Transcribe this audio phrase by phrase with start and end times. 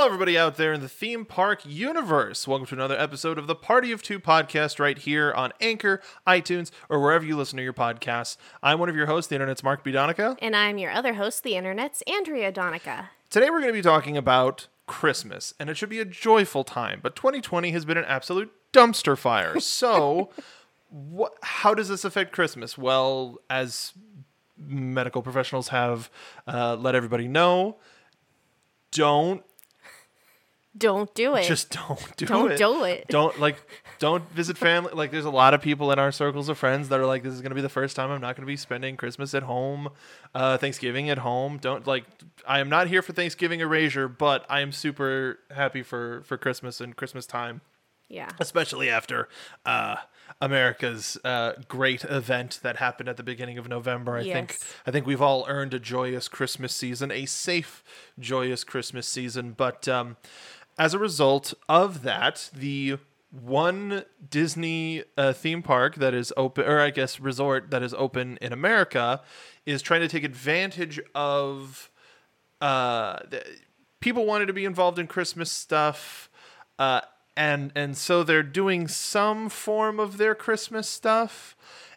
[0.00, 2.48] Hello, everybody out there in the theme park universe.
[2.48, 6.70] Welcome to another episode of the Party of Two podcast right here on Anchor, iTunes,
[6.88, 8.38] or wherever you listen to your podcasts.
[8.62, 9.92] I'm one of your hosts, the internet's Mark B.
[9.92, 10.38] Donica.
[10.40, 13.10] And I'm your other host, the internet's Andrea Donica.
[13.28, 17.00] Today, we're going to be talking about Christmas, and it should be a joyful time,
[17.02, 19.54] but 2020 has been an absolute dumpster fire.
[19.60, 20.30] So,
[20.88, 22.78] what, how does this affect Christmas?
[22.78, 23.92] Well, as
[24.56, 26.08] medical professionals have
[26.46, 27.76] uh, let everybody know,
[28.92, 29.44] don't
[30.76, 31.46] Don't do it.
[31.46, 32.28] just don't do it.
[32.28, 33.06] Don't do it.
[33.08, 33.56] Don't like
[33.98, 34.92] don't visit family.
[34.94, 37.34] Like there's a lot of people in our circles of friends that are like, this
[37.34, 39.88] is gonna be the first time I'm not gonna be spending Christmas at home,
[40.32, 41.58] uh, Thanksgiving at home.
[41.58, 42.04] Don't like
[42.46, 46.80] I am not here for Thanksgiving erasure, but I am super happy for for Christmas
[46.80, 47.62] and Christmas time,
[48.08, 48.28] yeah.
[48.38, 49.28] especially after
[49.66, 49.96] uh,
[50.40, 54.16] America's uh, great event that happened at the beginning of November.
[54.16, 57.82] I think I think we've all earned a joyous Christmas season, a safe,
[58.18, 59.52] joyous Christmas season.
[59.52, 60.16] But um,
[60.80, 62.96] as a result of that, the
[63.30, 68.38] one Disney uh, theme park that is open, or I guess resort that is open
[68.40, 69.20] in America,
[69.66, 71.90] is trying to take advantage of
[72.62, 73.44] uh, the,
[74.00, 76.30] people wanted to be involved in Christmas stuff,
[76.78, 77.02] uh,
[77.36, 81.54] and and so they're doing some form of their Christmas stuff,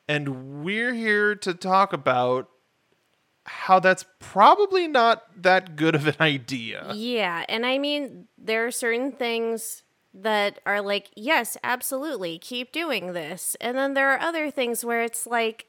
[0.09, 2.49] and we're here to talk about
[3.45, 6.91] how that's probably not that good of an idea.
[6.93, 7.45] Yeah.
[7.49, 13.55] And I mean, there are certain things that are like, yes, absolutely, keep doing this.
[13.59, 15.65] And then there are other things where it's like,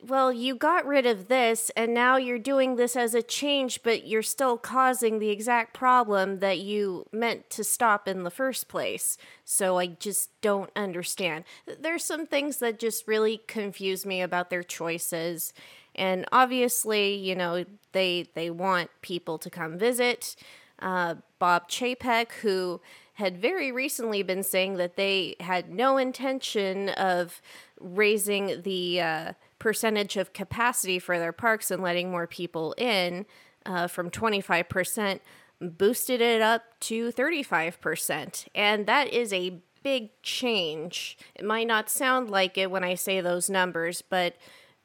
[0.00, 4.06] well, you got rid of this and now you're doing this as a change, but
[4.06, 9.18] you're still causing the exact problem that you meant to stop in the first place.
[9.44, 11.44] So I just don't understand.
[11.80, 15.52] There's some things that just really confuse me about their choices.
[15.98, 20.36] And obviously, you know, they they want people to come visit.
[20.78, 22.80] Uh, Bob Chapek, who
[23.14, 27.42] had very recently been saying that they had no intention of
[27.80, 33.26] raising the uh, percentage of capacity for their parks and letting more people in
[33.66, 35.18] uh, from 25%,
[35.60, 38.46] boosted it up to 35%.
[38.54, 41.18] And that is a big change.
[41.34, 44.36] It might not sound like it when I say those numbers, but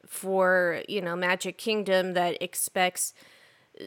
[0.06, 3.14] for, you know, Magic Kingdom that expects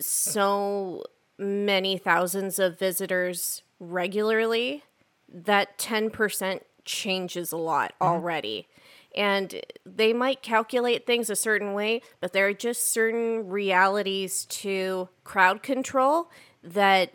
[0.00, 1.04] so
[1.38, 4.82] many thousands of visitors regularly,
[5.28, 8.04] that 10% changes a lot mm-hmm.
[8.06, 8.68] already.
[9.14, 15.08] And they might calculate things a certain way, but there are just certain realities to
[15.24, 16.30] crowd control
[16.62, 17.12] that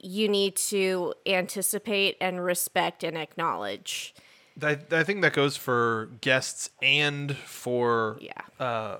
[0.00, 4.14] you need to anticipate and respect and acknowledge.
[4.62, 8.98] I, I think that goes for guests and for Yeah.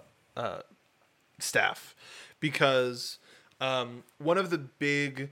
[1.38, 1.94] staff
[2.41, 3.19] because
[3.60, 5.31] um, one of the big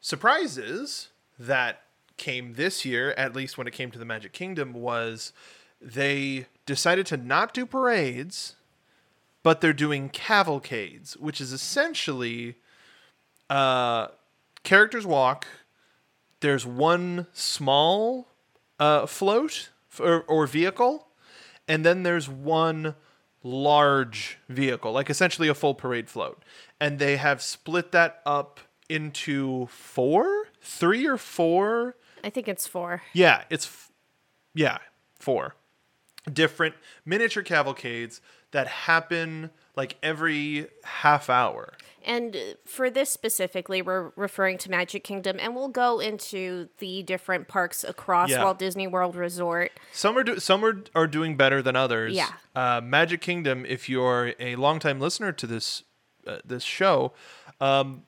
[0.00, 1.08] surprises
[1.38, 1.82] that
[2.16, 5.32] came this year, at least when it came to the Magic Kingdom, was
[5.80, 8.56] they decided to not do parades,
[9.42, 12.56] but they're doing cavalcades, which is essentially
[13.50, 14.08] uh,
[14.62, 15.46] characters walk.
[16.40, 18.28] There's one small
[18.82, 19.70] uh, float
[20.00, 21.06] or, or vehicle,
[21.68, 22.96] and then there's one
[23.44, 26.42] large vehicle, like essentially a full parade float.
[26.80, 31.96] And they have split that up into four, three or four.
[32.24, 33.02] I think it's four.
[33.12, 33.92] Yeah, it's f-
[34.52, 34.78] yeah,
[35.14, 35.54] four
[36.32, 41.74] different miniature cavalcades that happen like every half hour.
[42.04, 47.02] And uh, for this specifically, we're referring to Magic Kingdom, and we'll go into the
[47.04, 48.42] different parks across Yeah.
[48.42, 49.70] Walt Disney World Resort.
[49.92, 52.14] Some are do- some are, are doing better than others.
[52.14, 52.30] Yeah.
[52.56, 55.84] Uh, Magic Kingdom, if you're a longtime listener to this
[56.26, 57.12] uh, this show,
[57.60, 58.02] um,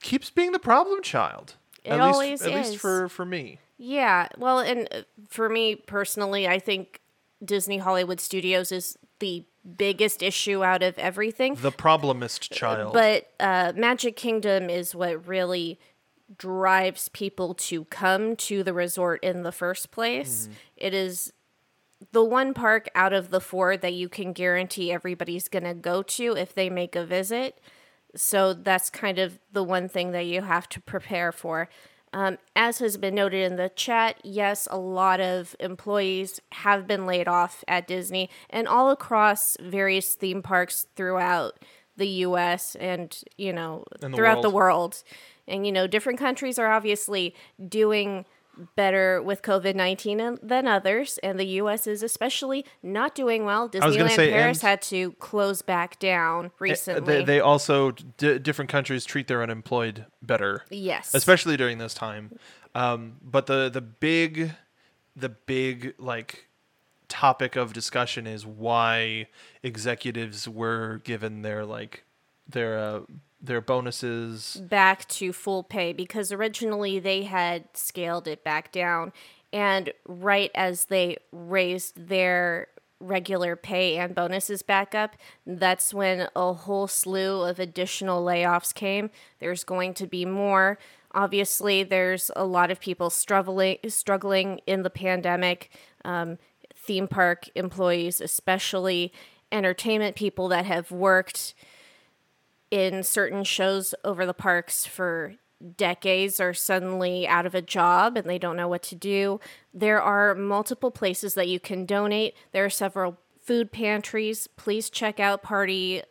[0.00, 1.56] keeps being the problem child.
[1.84, 3.58] It at always least, at least for for me.
[3.76, 7.00] Yeah, well, and uh, for me personally, I think
[7.44, 9.44] Disney Hollywood Studios is the
[9.76, 11.54] biggest issue out of everything.
[11.54, 12.92] The problemist child.
[12.92, 15.78] But uh, Magic Kingdom is what really
[16.36, 20.48] drives people to come to the resort in the first place.
[20.76, 21.32] It is
[22.10, 26.02] the one park out of the four that you can guarantee everybody's going to go
[26.02, 27.60] to if they make a visit.
[28.16, 31.68] So that's kind of the one thing that you have to prepare for.
[32.14, 37.06] Um, as has been noted in the chat, yes, a lot of employees have been
[37.06, 41.58] laid off at Disney and all across various theme parks throughout
[41.96, 44.92] the US and, you know, And the throughout the world.
[44.94, 45.02] world.
[45.48, 47.34] And, you know, different countries are obviously
[47.68, 48.26] doing
[48.76, 53.68] better with COVID 19 than others, and the US is especially not doing well.
[53.68, 57.16] Disneyland say, Paris had to close back down Uh, recently.
[57.18, 60.64] They, they also d- different countries treat their unemployed better.
[60.70, 61.14] yes.
[61.14, 62.38] especially during this time.
[62.74, 64.52] Um, but the the big
[65.14, 66.46] the big like
[67.08, 69.26] topic of discussion is why
[69.62, 72.04] executives were given their like
[72.48, 73.00] their uh,
[73.42, 74.54] their bonuses.
[74.56, 79.12] back to full pay because originally they had scaled it back down.
[79.52, 82.68] And right as they raised their
[83.00, 89.10] regular pay and bonuses back up, that's when a whole slew of additional layoffs came.
[89.40, 90.78] There's going to be more.
[91.12, 95.70] Obviously, there's a lot of people struggling struggling in the pandemic.
[96.04, 96.38] Um,
[96.74, 99.12] theme park employees, especially
[99.52, 101.54] entertainment people that have worked
[102.72, 105.34] in certain shows over the parks for
[105.76, 109.38] decades are suddenly out of a job and they don't know what to do.
[109.74, 112.34] There are multiple places that you can donate.
[112.52, 114.46] There are several food pantries.
[114.56, 116.02] Please check out Party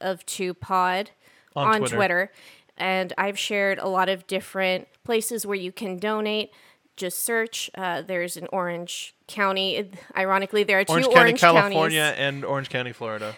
[0.00, 1.10] of Two Pod
[1.56, 1.96] On on, Twitter.
[1.96, 2.32] Twitter.
[2.76, 6.52] And I've shared a lot of different places where you can donate.
[6.96, 7.70] Just search.
[7.74, 9.90] Uh, there's an Orange County.
[10.16, 13.34] Ironically, there are two Orange Orange, County, counties California, and Orange County, Florida.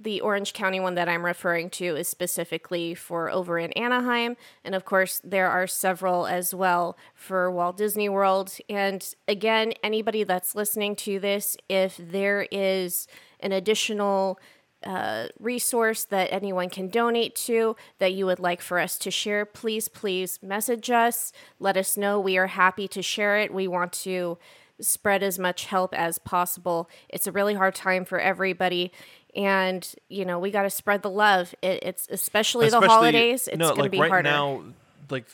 [0.00, 4.36] The Orange County one that I'm referring to is specifically for over in Anaheim.
[4.64, 8.56] And of course, there are several as well for Walt Disney World.
[8.68, 13.06] And again, anybody that's listening to this, if there is
[13.40, 14.40] an additional
[14.84, 19.44] uh, resource that anyone can donate to that you would like for us to share,
[19.44, 21.32] please, please message us.
[21.58, 22.18] Let us know.
[22.18, 23.52] We are happy to share it.
[23.52, 24.38] We want to
[24.80, 26.88] spread as much help as possible.
[27.08, 28.92] It's a really hard time for everybody.
[29.34, 31.54] And, you know, we got to spread the love.
[31.62, 33.46] It, it's especially, the holidays.
[33.48, 34.28] It's no, going to be right harder.
[34.28, 34.62] now,
[35.08, 35.26] like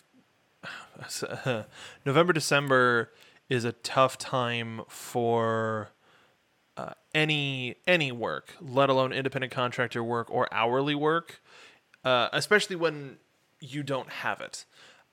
[2.05, 3.11] November, December
[3.49, 5.91] is a tough time for
[6.77, 11.41] uh, any any work, let alone independent contractor work or hourly work,
[12.05, 13.17] uh, especially when
[13.61, 14.65] you don't have it.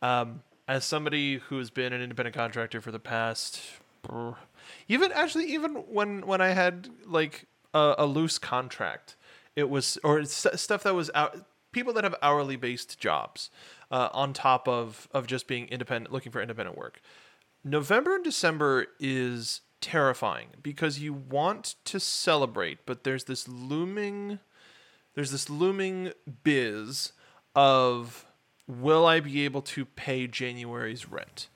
[0.02, 3.62] Um, as somebody who's been an independent contractor for the past,
[4.88, 9.16] even actually even when when I had like a, a loose contract,
[9.56, 11.46] it was or s- stuff that was out.
[11.72, 13.50] People that have hourly based jobs,
[13.90, 17.02] uh, on top of of just being independent, looking for independent work.
[17.64, 24.40] November and December is terrifying because you want to celebrate, but there's this looming
[25.16, 26.12] there's this looming
[26.44, 27.14] biz
[27.56, 28.26] of
[28.68, 31.50] will I be able to pay January's rent?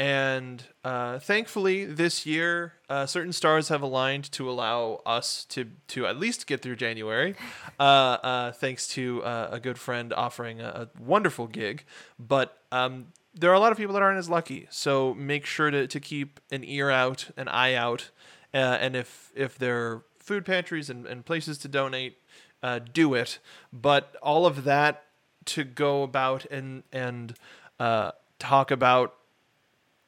[0.00, 6.06] And uh, thankfully, this year, uh, certain stars have aligned to allow us to to
[6.06, 7.34] at least get through January,
[7.78, 11.84] uh, uh, thanks to uh, a good friend offering a, a wonderful gig.
[12.18, 15.70] But um, there are a lot of people that aren't as lucky, so make sure
[15.70, 18.08] to, to keep an ear out, an eye out,
[18.54, 22.16] uh, and if if there are food pantries and, and places to donate,
[22.62, 23.38] uh, do it.
[23.70, 25.04] But all of that
[25.44, 27.34] to go about and and
[27.78, 29.14] uh, talk about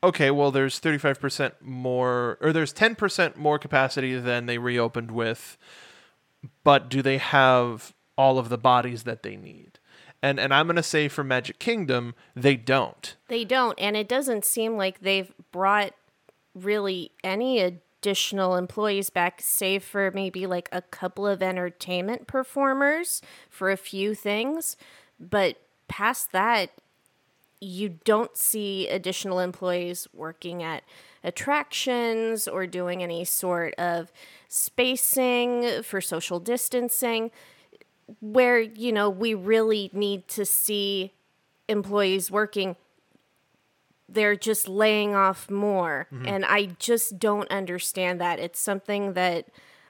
[0.03, 5.57] okay, well, there's 35% more, or there's 10% more capacity than they reopened with,
[6.65, 9.79] but do they have all of the bodies that they need?
[10.25, 13.17] And and I'm gonna say for Magic Kingdom, they don't.
[13.27, 15.95] They don't, and it doesn't seem like they've brought
[16.55, 23.73] really any additional employees back, save for maybe like a couple of entertainment performers for
[23.73, 24.77] a few things.
[25.19, 25.57] But
[25.89, 26.71] past that,
[27.63, 30.83] you don't see additional employees working at
[31.23, 34.11] attractions or doing any sort of
[34.49, 37.31] spacing for social distancing
[38.21, 41.13] where you know we really need to see
[41.69, 42.75] employees working
[44.09, 46.07] they're just laying off more.
[46.13, 46.27] Mm-hmm.
[46.29, 48.39] And i just don't understand that.
[48.39, 49.47] It's something that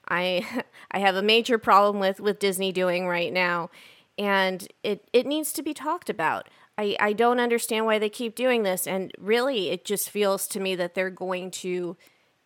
[0.08, 3.70] i i have a major problem with with disney doing right now.
[4.18, 6.48] And it it needs to be talked about
[6.78, 8.86] i i don't understand why they keep doing this.
[8.86, 11.96] And really it just feels to me that they're going to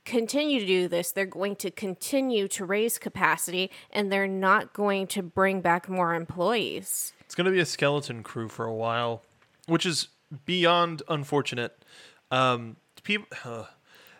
[0.04, 1.12] continue to do this.
[1.12, 6.14] They're going to continue to raise capacity and they're not going to bring back more
[6.14, 7.12] employees.
[7.20, 9.22] It's gonna be a skeleton crew for a while,
[9.66, 10.08] which is
[10.44, 11.84] beyond unfortunate.
[12.30, 13.28] Um, people,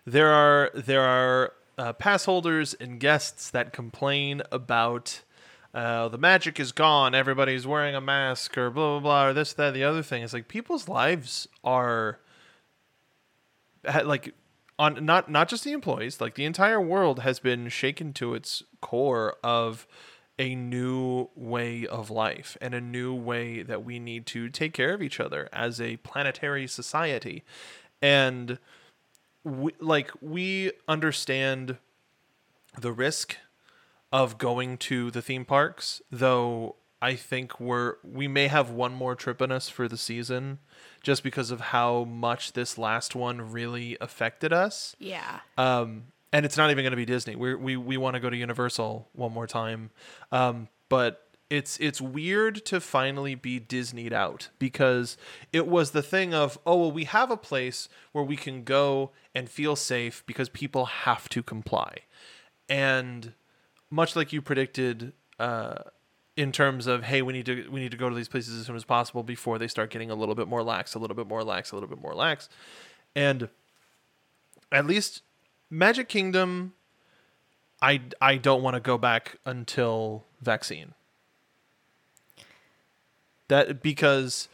[0.04, 5.22] there are there are uh, pass holders and guests that complain about
[5.76, 7.14] uh, the magic is gone.
[7.14, 10.23] Everybody's wearing a mask or blah blah blah or this that the other thing.
[10.23, 12.18] It's like people's lives are
[13.85, 14.33] like
[14.78, 18.62] on not not just the employees like the entire world has been shaken to its
[18.80, 19.87] core of
[20.38, 24.95] a new way of life and a new way that we need to take care
[24.95, 27.42] of each other as a planetary society
[28.02, 28.59] and
[29.45, 31.76] we, like we understand
[32.78, 33.37] the risk
[34.16, 39.14] of going to the theme parks, though I think we're we may have one more
[39.14, 40.58] trip in us for the season
[41.02, 44.96] just because of how much this last one really affected us.
[44.99, 45.40] Yeah.
[45.58, 47.37] Um, and it's not even going to be Disney.
[47.37, 49.90] We're, we we want to go to Universal one more time.
[50.32, 55.18] Um, but it's it's weird to finally be Disneyed out because
[55.52, 59.11] it was the thing of oh well we have a place where we can go
[59.35, 61.99] and feel safe because people have to comply,
[62.66, 63.35] and
[63.96, 65.12] much like you predicted.
[65.40, 65.74] Uh,
[66.36, 68.66] in terms of hey we need to we need to go to these places as
[68.66, 71.26] soon as possible before they start getting a little bit more lax a little bit
[71.26, 72.48] more lax a little bit more lax
[73.14, 73.48] and
[74.70, 75.22] at least
[75.70, 76.74] magic kingdom
[77.80, 80.92] i i don't want to go back until vaccine
[83.48, 84.48] that because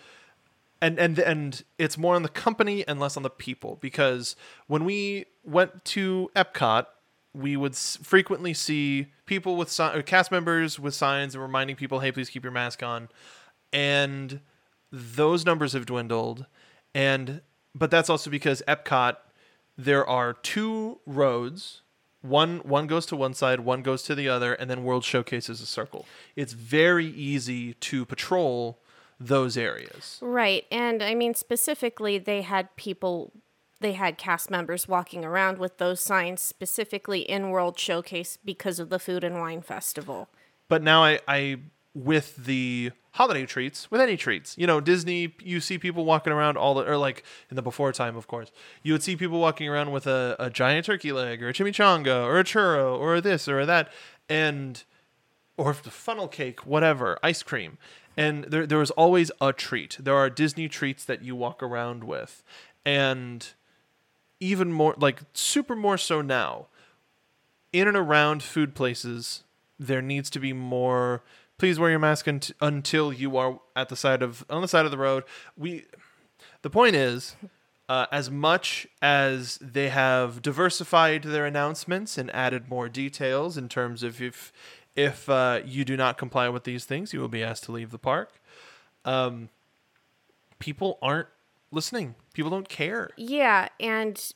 [0.81, 4.37] and and and it's more on the company and less on the people because
[4.69, 6.87] when we went to epcot
[7.35, 11.77] we would s- frequently see people with si- or cast members with signs and reminding
[11.77, 13.09] people, "Hey, please keep your mask on,"
[13.73, 14.41] and
[14.91, 16.47] those numbers have dwindled.
[16.95, 17.41] And
[17.75, 19.17] but that's also because Epcot,
[19.79, 21.81] there are two roads.
[22.21, 25.49] One one goes to one side, one goes to the other, and then World Showcase
[25.49, 26.07] is a circle.
[26.37, 28.79] It's very easy to patrol
[29.19, 30.19] those areas.
[30.21, 30.67] Right.
[30.71, 33.33] And I mean, specifically, they had people,
[33.83, 38.89] they had cast members walking around with those signs specifically in World Showcase because of
[38.89, 40.29] the Food and Wine Festival.
[40.69, 41.59] But now I, I
[41.95, 46.57] with the holiday treats, with any treats, you know, Disney, you see people walking around
[46.57, 48.51] all the, or like in the before time, of course,
[48.83, 52.25] you would see people walking around with a, a giant turkey leg or a chimichanga
[52.25, 53.93] or a churro or this or that,
[54.29, 54.85] and
[55.59, 57.77] or funnel cake, whatever, ice cream.
[58.17, 59.99] And there, there was always a treat.
[60.01, 62.43] There are Disney treats that you walk around with.
[62.85, 63.47] And
[64.43, 66.67] even more, like super more so now,
[67.73, 69.45] in and around food places,
[69.79, 71.23] there needs to be more.
[71.59, 74.85] Please wear your mask unt- until you are at the side of on the side
[74.85, 75.23] of the road.
[75.57, 75.85] We,
[76.63, 77.37] the point is,
[77.89, 84.03] uh, as much as they have diversified their announcements and added more details in terms
[84.03, 84.53] of if
[84.97, 87.93] if uh, you do not comply with these things, you will be asked to leave
[87.93, 88.41] the park.
[89.05, 89.51] Um,
[90.59, 91.29] people aren't
[91.73, 92.15] listening.
[92.33, 93.11] People don't care.
[93.17, 94.33] Yeah, and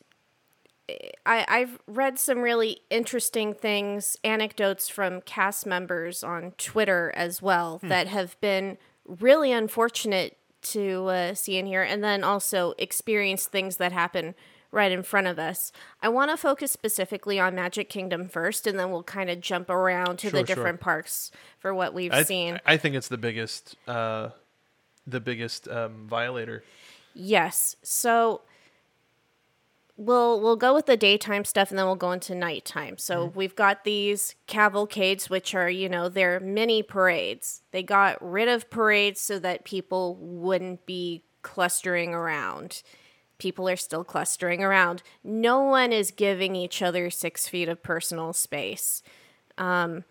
[1.24, 7.80] I, I've read some really interesting things, anecdotes from cast members on Twitter as well
[7.84, 13.76] that have been really unfortunate to uh, see and hear, and then also experience things
[13.76, 14.34] that happen
[14.72, 15.70] right in front of us.
[16.02, 19.70] I want to focus specifically on Magic Kingdom first, and then we'll kind of jump
[19.70, 20.56] around to Sure, the sure.
[20.56, 22.60] different parks for what we've I, seen.
[22.66, 24.30] I think it's the biggest, uh,
[25.06, 26.64] the biggest um, violator.
[27.18, 27.76] Yes.
[27.82, 28.42] So
[29.96, 32.98] we'll we'll go with the daytime stuff and then we'll go into nighttime.
[32.98, 33.38] So mm-hmm.
[33.38, 37.62] we've got these cavalcades which are, you know, they're mini parades.
[37.70, 42.82] They got rid of parades so that people wouldn't be clustering around.
[43.38, 45.02] People are still clustering around.
[45.24, 49.02] No one is giving each other six feet of personal space
[49.58, 50.04] um,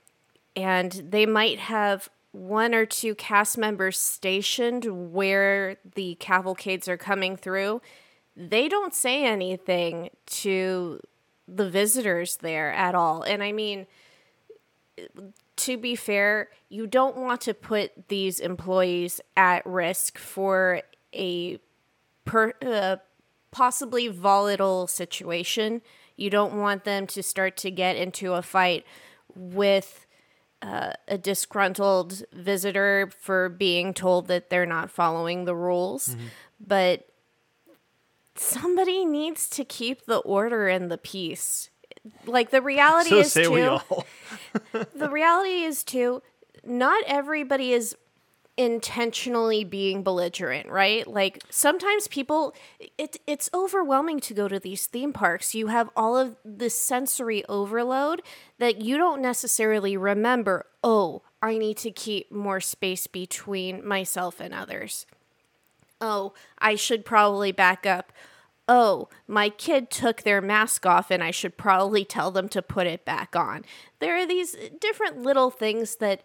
[0.56, 7.38] and they might have one or two cast members stationed where the cavalcades are coming
[7.38, 7.82] through.
[8.36, 11.00] They don't say anything to
[11.48, 13.22] the visitors there at all.
[13.22, 13.88] And I mean,
[15.56, 20.82] to be fair, you don't want to put these employees at risk for
[21.14, 21.60] a
[22.26, 22.98] per, uh,
[23.52, 25.82] possibly volatile situation.
[26.18, 28.86] You don't want them to start to get into a fight
[29.34, 30.05] with
[30.66, 36.16] uh, a disgruntled visitor for being told that they're not following the rules.
[36.60, 37.08] But
[38.36, 41.70] somebody needs to keep the order and the peace.
[42.26, 43.80] Like the reality So is too
[44.96, 46.22] the reality is too
[46.64, 47.96] not everybody is
[48.58, 51.06] intentionally being belligerent right?
[51.06, 52.54] Like sometimes people
[52.98, 55.54] it, it's overwhelming to go to these theme parks.
[55.54, 58.22] You have all of this sensory overload
[58.58, 64.54] that you don't necessarily remember oh i need to keep more space between myself and
[64.54, 65.06] others.
[66.00, 68.14] Oh i should probably back up.
[68.68, 72.88] Oh, my kid took their mask off and I should probably tell them to put
[72.88, 73.64] it back on.
[74.00, 76.24] There are these different little things that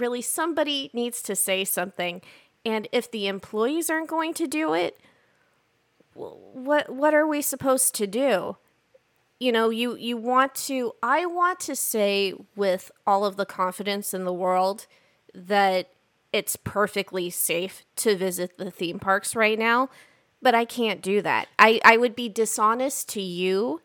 [0.00, 2.22] really somebody needs to say something.
[2.64, 5.00] And if the employees aren't going to do it,
[6.14, 8.56] what what are we supposed to do?
[9.40, 14.14] You know, you you want to I want to say with all of the confidence
[14.14, 14.86] in the world
[15.34, 15.88] that
[16.32, 19.88] it's perfectly safe to visit the theme parks right now
[20.40, 21.48] But I can't do that.
[21.58, 23.80] I, I would be dishonest to you,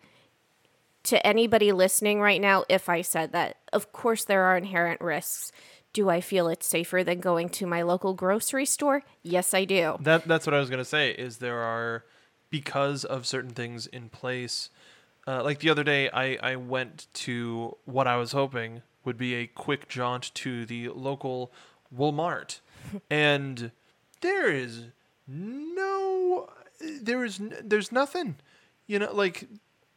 [1.04, 3.58] to anybody listening right now, if I said that.
[3.72, 5.52] Of course, there are inherent risks.
[5.98, 9.01] Do I feel it's safer than going to my local grocery store?
[9.24, 9.98] Yes, I do.
[10.00, 11.10] That that's what I was gonna say.
[11.10, 12.06] Is there are
[12.51, 14.70] because of certain things in place.
[15.25, 19.34] Uh, like the other day, I I went to what I was hoping would be
[19.34, 21.51] a quick jaunt to the local
[21.92, 22.60] Walmart,
[23.10, 23.72] and
[24.22, 24.89] there is
[25.27, 26.48] no
[26.80, 28.36] there is there's nothing.
[28.86, 29.48] You know, like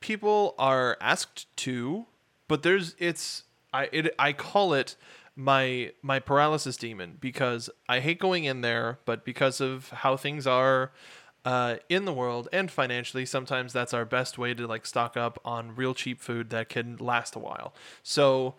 [0.01, 2.07] people are asked to,
[2.49, 4.97] but there's it's I it I call it
[5.41, 10.47] my my paralysis demon because I hate going in there, but because of how things
[10.47, 10.93] are
[11.47, 15.41] uh, in the world and financially, sometimes that's our best way to like stock up
[15.45, 17.73] on real cheap food that can last a while.
[18.03, 18.57] So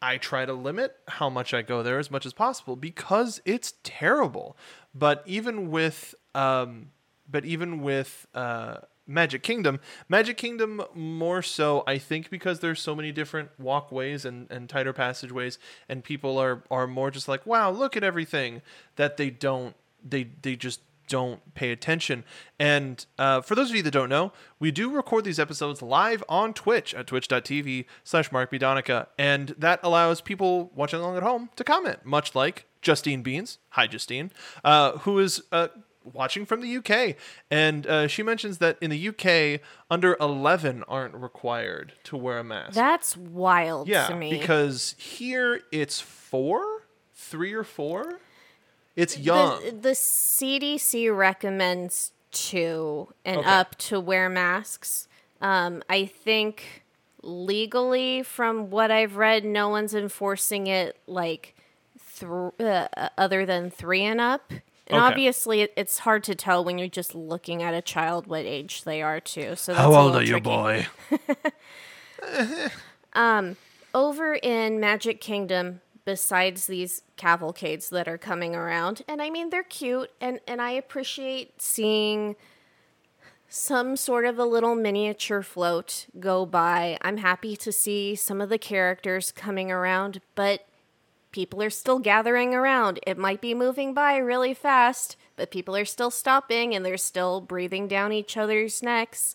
[0.00, 3.74] I try to limit how much I go there as much as possible because it's
[3.82, 4.56] terrible.
[4.94, 6.90] But even with um,
[7.28, 8.76] but even with uh,
[9.12, 9.78] Magic Kingdom,
[10.08, 14.92] Magic Kingdom more so, I think, because there's so many different walkways and, and tighter
[14.92, 18.62] passageways, and people are are more just like, wow, look at everything
[18.96, 22.24] that they don't they they just don't pay attention.
[22.58, 26.24] And uh, for those of you that don't know, we do record these episodes live
[26.28, 29.08] on Twitch at twitch.tv slash markbdonica.
[29.18, 33.86] And that allows people watching along at home to comment, much like Justine Beans, hi
[33.86, 34.30] Justine,
[34.64, 35.68] uh, who is uh,
[36.04, 37.16] watching from the UK.
[37.50, 42.44] And uh, she mentions that in the UK, under 11 aren't required to wear a
[42.44, 42.74] mask.
[42.74, 44.30] That's wild yeah, to me.
[44.30, 48.20] because here it's four, three or four.
[48.96, 49.62] It's young.
[49.64, 53.48] The, the CDC recommends two and Okay.
[53.50, 55.08] up to wear masks.
[55.40, 56.82] Um, I think
[57.22, 61.54] legally, from what I've read, no one's enforcing it like
[62.18, 64.52] th- uh, other than three and up.
[64.92, 65.08] And Okay.
[65.08, 69.02] obviously, it's hard to tell when you're just looking at a child what age they
[69.02, 69.56] are too.
[69.56, 70.40] So that's a are tricky.
[70.40, 70.86] boy?
[73.14, 73.56] Um,
[73.94, 79.62] over in Magic Kingdom, besides these cavalcades that are coming around, and I mean they're
[79.62, 82.36] cute, and and I appreciate seeing
[83.48, 86.96] some sort of a little miniature float go by.
[87.02, 90.66] I'm happy to see some of the characters coming around, but
[91.32, 93.00] people are still gathering around.
[93.06, 97.40] It might be moving by really fast, but people are still stopping and they're still
[97.40, 99.34] breathing down each other's necks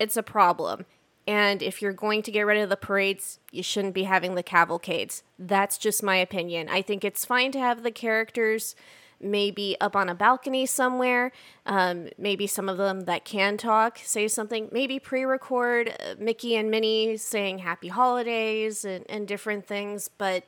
[0.00, 0.86] it's a problem.
[1.28, 4.42] And if you're going to get rid of the parades, you shouldn't be having the
[4.42, 5.22] cavalcades.
[5.38, 6.68] That's just my opinion.
[6.68, 8.74] I think it's fine to have the characters
[9.20, 11.30] maybe up on a balcony somewhere.
[11.66, 14.70] Um, maybe some of them that can talk say something.
[14.72, 20.08] Maybe pre record uh, Mickey and Minnie saying happy holidays and, and different things.
[20.08, 20.44] But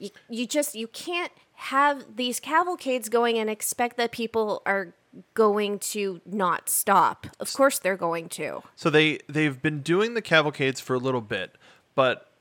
[0.00, 4.94] you, you just you can't have these cavalcades going and expect that people are
[5.34, 7.26] going to not stop.
[7.38, 8.62] Of course they're going to.
[8.74, 11.56] So they they've been doing the cavalcades for a little bit,
[11.94, 12.32] but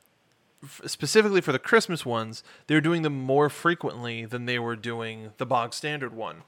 [0.63, 5.31] f- specifically for the Christmas ones, they're doing them more frequently than they were doing
[5.37, 6.43] the bog standard one.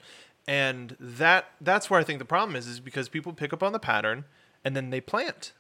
[0.48, 3.74] And that that's where I think the problem is is because people pick up on
[3.74, 4.26] the pattern
[4.64, 5.52] and then they plant.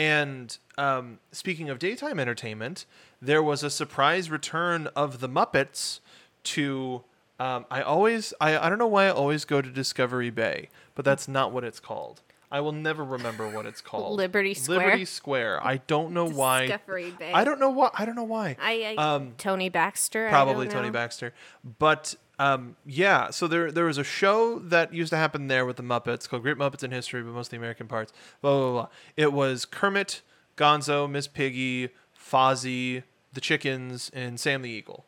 [0.00, 2.86] And um, speaking of daytime entertainment,
[3.20, 6.00] there was a surprise return of the Muppets
[6.44, 7.02] to.
[7.38, 11.04] Um, I always, I, I don't know why I always go to Discovery Bay, but
[11.04, 12.22] that's not what it's called.
[12.52, 14.16] I will never remember what it's called.
[14.16, 14.78] Liberty Square?
[14.78, 15.66] Liberty Square.
[15.66, 16.66] I don't know why.
[16.66, 17.32] Discovery Bay.
[17.32, 17.90] I don't know why.
[17.94, 18.56] I don't know why.
[18.60, 20.26] I, I Um, Tony Baxter.
[20.28, 20.90] I Probably Tony.
[20.90, 21.32] Baxter.
[21.78, 25.76] But um, yeah, so there there was a show that used to happen there with
[25.76, 28.14] the Muppets called Great Muppets in History, but mostly American parts.
[28.40, 28.88] Blah blah blah.
[29.14, 30.22] It was Kermit,
[30.56, 33.02] Gonzo, Miss Piggy, Fozzie,
[33.34, 35.04] the chickens, and Sam the Eagle.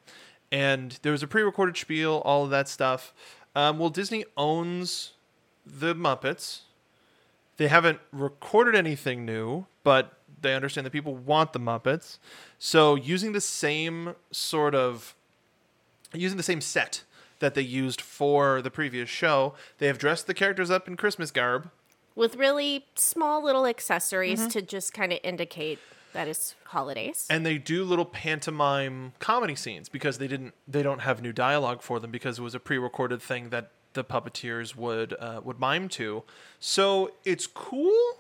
[0.51, 3.15] And there was a pre-recorded spiel, all of that stuff.
[3.57, 5.15] Um, well, Disney owns
[5.65, 6.61] the Muppets.
[7.57, 12.19] They haven't recorded anything new, but they understand that people want the Muppets.
[12.59, 15.15] So using the same sort of
[16.13, 17.05] using the same set
[17.43, 21.31] that they used for the previous show, they have dressed the characters up in Christmas
[21.31, 21.71] garb.
[22.15, 24.49] With really small little accessories Mm-hmm.
[24.51, 25.79] to just kind of indicate
[26.15, 27.27] that it's holidays.
[27.31, 31.81] and they do little pantomime comedy scenes because they didn't they don't have new dialogue
[31.83, 35.89] for them because it was a pre-recorded thing that the puppeteers would uh, would mime
[35.89, 36.23] to.
[36.61, 38.19] So it's cool,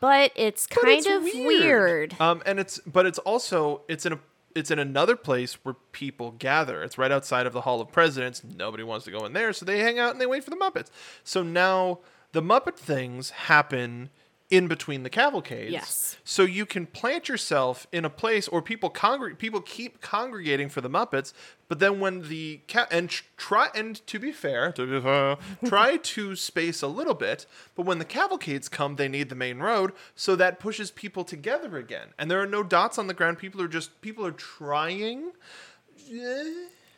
[0.00, 2.14] but it's but kind it's of weird.
[2.20, 4.18] Um, and it's but it's also it's in a
[4.56, 6.82] it's in another place where people gather.
[6.82, 8.42] It's right outside of the Hall of Presidents.
[8.42, 10.56] Nobody wants to go in there, so they hang out and they wait for the
[10.56, 10.88] Muppets.
[11.22, 11.98] So now
[12.32, 14.10] the Muppet things happen
[14.48, 15.72] in between the cavalcades.
[15.72, 16.16] Yes.
[16.24, 19.38] So you can plant yourself in a place, or people congregate.
[19.38, 21.32] People keep congregating for the Muppets,
[21.68, 25.96] but then when the ca- and try and to be fair, to be fair, try
[25.96, 27.46] to space a little bit.
[27.74, 31.76] But when the cavalcades come, they need the main road, so that pushes people together
[31.76, 32.08] again.
[32.18, 33.38] And there are no dots on the ground.
[33.38, 35.32] People are just people are trying.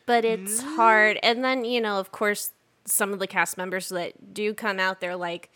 [0.05, 0.75] but it's mm.
[0.75, 1.19] hard.
[1.23, 2.51] And then, you know, of course,
[2.85, 5.51] some of the cast members that do come out, they're like,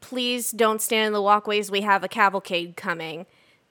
[0.00, 1.70] please don't stand in the walkways.
[1.70, 3.26] We have a cavalcade coming.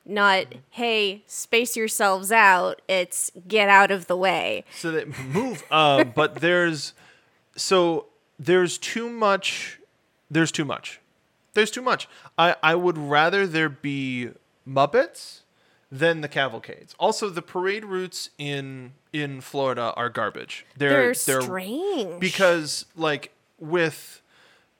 [0.06, 2.82] Not, hey, space yourselves out.
[2.88, 4.64] It's get out of the way.
[4.78, 6.94] so that move uh but there's
[7.56, 8.06] so
[8.40, 9.80] there's too much
[10.32, 11.00] there's too much
[11.54, 14.30] there's too much i i would rather there be
[14.68, 15.40] muppets
[15.92, 22.20] than the cavalcades also the parade routes in in florida are garbage They're, they're strange.
[22.22, 24.22] because like with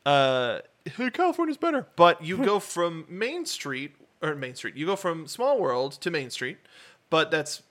[0.06, 1.88] uh California's better.
[1.96, 4.76] But you go from Main Street or Main Street.
[4.76, 6.58] You go from Small World to Main Street,
[7.10, 7.64] but that's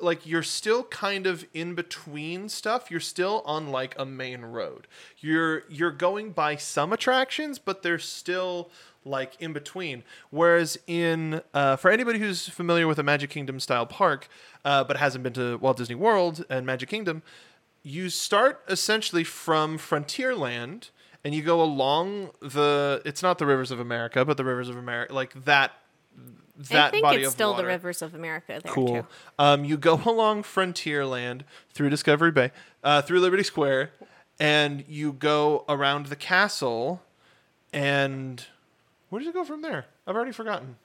[0.00, 2.90] like you're still kind of in between stuff.
[2.90, 4.86] You're still on like a main road.
[5.18, 8.70] You're you're going by some attractions, but they're still
[9.04, 10.02] like in between.
[10.30, 14.28] Whereas in uh, for anybody who's familiar with a Magic Kingdom style park,
[14.64, 17.22] uh, but hasn't been to Walt Disney World and Magic Kingdom,
[17.82, 20.90] you start essentially from Frontierland
[21.24, 24.76] and you go along the it's not the rivers of America, but the rivers of
[24.76, 25.72] America like that
[26.56, 27.62] that I think body it's still water.
[27.62, 28.86] the rivers of America there, Cool.
[29.02, 29.06] too.
[29.38, 32.52] Um, you go along Frontierland through Discovery Bay,
[32.84, 33.90] uh, through Liberty Square,
[34.38, 37.02] and you go around the castle.
[37.72, 38.44] And
[39.08, 39.86] where does it go from there?
[40.06, 40.76] I've already forgotten.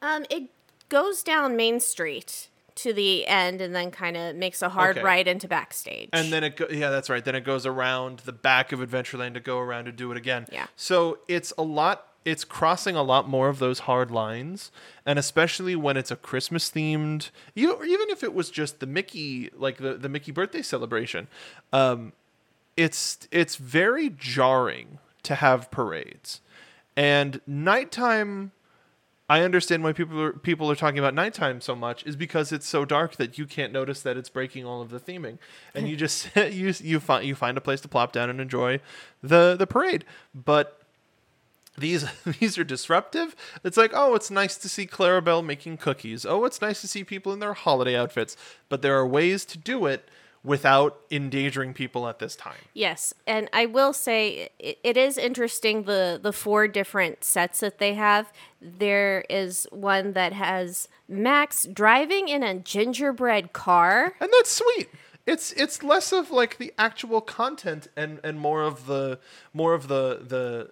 [0.00, 0.44] Um, it
[0.88, 5.04] goes down Main Street to the end and then kind of makes a hard Okay.
[5.04, 6.08] right into backstage.
[6.12, 7.24] And then it go- yeah, that's right.
[7.24, 10.46] Then it goes around the back of Adventureland to go around and do it again.
[10.50, 10.66] Yeah.
[10.76, 12.08] So it's a lot.
[12.24, 14.70] It's crossing a lot more of those hard lines,
[15.04, 18.86] and especially when it's a Christmas themed, you or even if it was just the
[18.86, 21.26] Mickey, like the the Mickey birthday celebration,
[21.72, 22.12] um,
[22.76, 26.40] it's it's very jarring to have parades,
[26.96, 28.52] and nighttime.
[29.32, 32.66] I understand why people are people are talking about nighttime so much is because it's
[32.66, 35.38] so dark that you can't notice that it's breaking all of the theming,
[35.74, 38.78] and you just you you find you find a place to plop down and enjoy
[39.22, 40.04] the the parade.
[40.34, 40.82] But
[41.78, 42.04] these
[42.40, 43.34] these are disruptive.
[43.64, 46.26] It's like oh, it's nice to see Clarabelle making cookies.
[46.26, 48.36] Oh, it's nice to see people in their holiday outfits.
[48.68, 50.10] But there are ways to do it
[50.44, 52.58] without endangering people at this time.
[52.74, 57.78] Yes, and I will say it, it is interesting the the four different sets that
[57.78, 58.32] they have.
[58.60, 64.14] There is one that has Max driving in a gingerbread car.
[64.20, 64.88] and that's sweet
[65.26, 69.18] it's it's less of like the actual content and and more of the
[69.52, 70.70] more of the the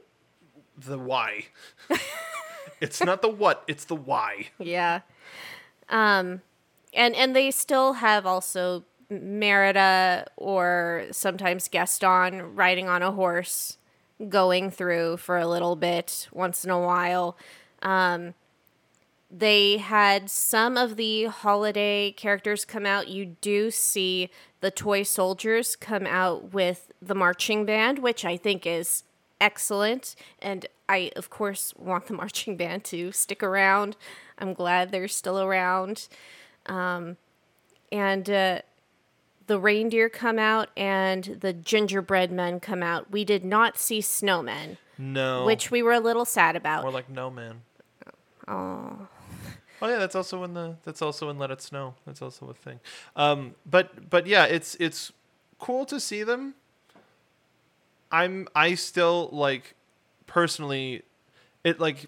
[0.76, 1.44] the why
[2.80, 5.00] it's not the what it's the why Yeah.
[5.88, 6.42] Um
[6.92, 13.76] and and they still have also Merida or sometimes Gaston riding on a horse
[14.28, 17.36] going through for a little bit once in a while.
[17.82, 18.34] Um
[19.30, 23.08] they had some of the holiday characters come out.
[23.08, 24.28] You do see
[24.60, 29.04] the toy soldiers come out with the marching band, which I think is
[29.40, 30.16] excellent.
[30.40, 33.96] And I, of course, want the marching band to stick around.
[34.38, 36.08] I'm glad they're still around.
[36.66, 37.16] Um,
[37.92, 38.60] and uh,
[39.50, 43.10] the reindeer come out and the gingerbread men come out.
[43.10, 45.44] We did not see snowmen, no.
[45.44, 46.82] which we were a little sad about.
[46.82, 47.62] more like no man
[48.46, 49.08] oh
[49.82, 51.94] oh yeah that's also in the that's also in let it snow.
[52.06, 52.78] That's also a thing.
[53.16, 55.10] Um but but yeah it's it's
[55.58, 56.54] cool to see them.
[58.12, 59.74] I'm i still like
[60.28, 61.02] personally
[61.64, 62.06] it like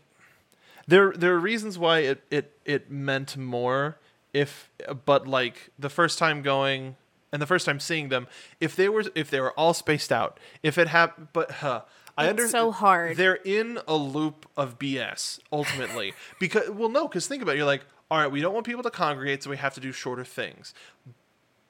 [0.87, 3.99] there there are reasons why it it it meant more
[4.33, 4.71] if
[5.05, 6.95] but like the first time going
[7.33, 8.27] and the first time seeing them
[8.61, 11.83] if they were if they were all spaced out if it happened but huh
[12.16, 12.51] I understand.
[12.51, 13.16] so hard.
[13.16, 17.66] They're in a loop of BS ultimately because well no because think about it you're
[17.66, 20.25] like all right we don't want people to congregate so we have to do shorter
[20.25, 20.75] things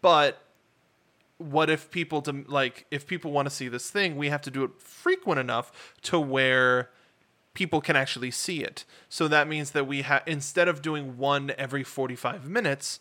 [0.01, 0.43] but
[1.39, 4.51] what if people to like if people want to see this thing we have to
[4.51, 6.91] do it frequent enough to where
[7.55, 11.53] people can actually see it so that means that we have instead of doing one
[11.57, 12.99] every 45 minutes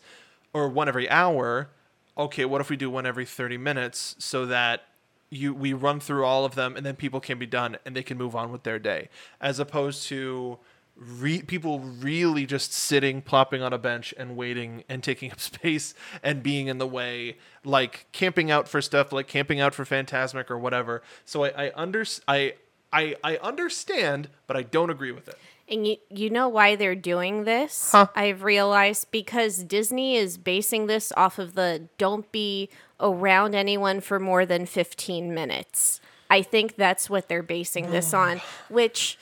[0.52, 1.70] or one every hour
[2.16, 4.84] okay what if we do one every 30 minutes so that
[5.30, 8.02] you we run through all of them and then people can be done and they
[8.02, 9.08] can move on with their day?
[9.40, 10.58] As opposed to
[10.96, 15.94] re- people really just sitting plopping on a bench and waiting and taking up space
[16.22, 20.50] and being in the way like camping out for stuff like camping out for Fantasmic
[20.50, 21.02] or whatever.
[21.24, 22.54] So i i under i
[22.92, 25.38] i, I understand but i don't agree with it
[25.72, 27.92] And you, you know why they're doing this?
[27.92, 28.08] Huh.
[28.14, 32.68] I've realized because Disney is basing this off of the don't be
[33.00, 35.98] around anyone for more than 15 minutes.
[36.28, 39.18] I think that's what they're basing this on, which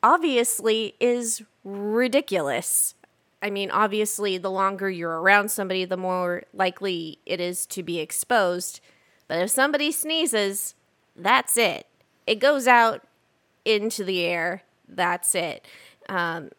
[0.00, 2.94] obviously is ridiculous.
[3.42, 7.98] I mean, obviously, the longer you're around somebody, the more likely it is to be
[7.98, 8.80] exposed.
[9.26, 10.74] But if somebody sneezes,
[11.16, 11.86] that's it.
[12.26, 13.02] It goes out
[13.64, 14.62] into the air.
[14.94, 15.64] That's it.
[16.08, 16.50] Um,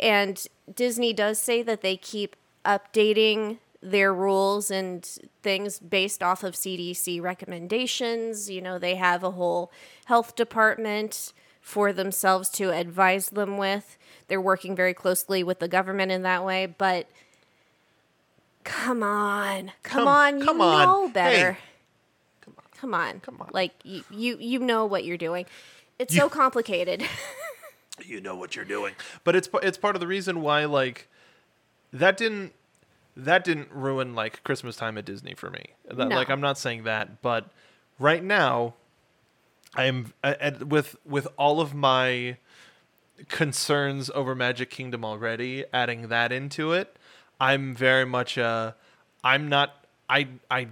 [0.00, 0.44] and
[0.74, 5.04] Disney does say that they keep updating their rules and
[5.42, 8.50] things based off of CDC recommendations.
[8.50, 9.70] You know, they have a whole
[10.06, 13.96] health department for themselves to advise them with.
[14.28, 17.06] They're working very closely with the government in that way, but
[18.64, 19.72] come on.
[19.82, 20.82] Come, Come- on, you come on.
[20.84, 21.52] know better.
[21.52, 21.58] Hey.
[22.80, 23.20] Come on.
[23.20, 23.48] Come on.
[23.52, 25.46] Like you, you you know what you're doing.
[25.98, 27.02] It's so complicated.
[28.04, 28.94] you know what you're doing.
[29.24, 31.08] But it's it's part of the reason why like
[31.92, 32.52] that didn't
[33.16, 35.66] that didn't ruin like Christmas time at Disney for me.
[35.88, 36.16] That, No.
[36.16, 37.50] Like I'm not saying that, but
[37.98, 38.74] right now
[39.74, 42.36] I am at, with with all of my
[43.28, 46.96] concerns over Magic Kingdom already, adding that into it,
[47.40, 48.72] I'm very much uh
[49.24, 50.68] I'm not I I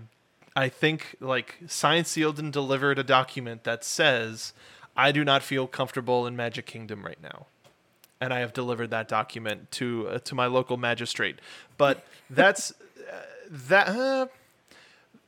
[0.54, 4.52] I think like signed sealed and delivered a document that says
[4.96, 7.46] I do not feel comfortable in Magic Kingdom right now.
[8.20, 11.40] And I have delivered that document to uh, to my local magistrate.
[11.76, 14.26] But that's uh, that uh,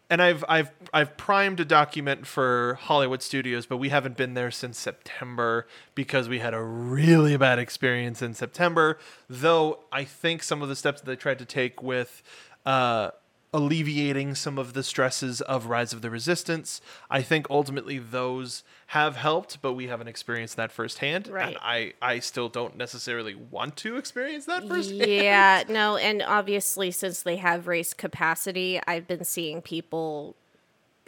[0.09, 4.50] and I've I've I've primed a document for Hollywood Studios, but we haven't been there
[4.50, 8.98] since September because we had a really bad experience in September.
[9.29, 12.22] Though I think some of the steps that they tried to take with
[12.64, 13.11] uh,
[13.56, 19.16] alleviating some of the stresses of Rise of the Resistance, I think ultimately those have
[19.16, 21.28] helped, but we haven't experienced that firsthand.
[21.28, 21.48] Right.
[21.48, 25.10] And I I still don't necessarily want to experience that firsthand.
[25.10, 30.36] yeah, no, and obviously since they have raised capacity, I've been seeing people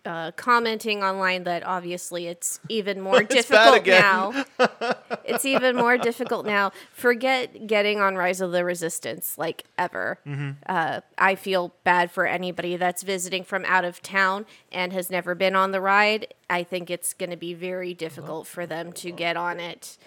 [0.09, 4.45] uh, commenting online that obviously it's even more It's difficult now.
[5.25, 6.73] it's even more difficult now.
[6.93, 10.19] Forget getting on Rise of the Resistance like ever.
[10.27, 10.51] Mm-hmm.
[10.67, 15.35] Uh, I feel bad for anybody that's visiting from out of town and has never
[15.35, 16.33] been on the ride.
[16.49, 19.99] I think it's going to be very difficult for them to get on it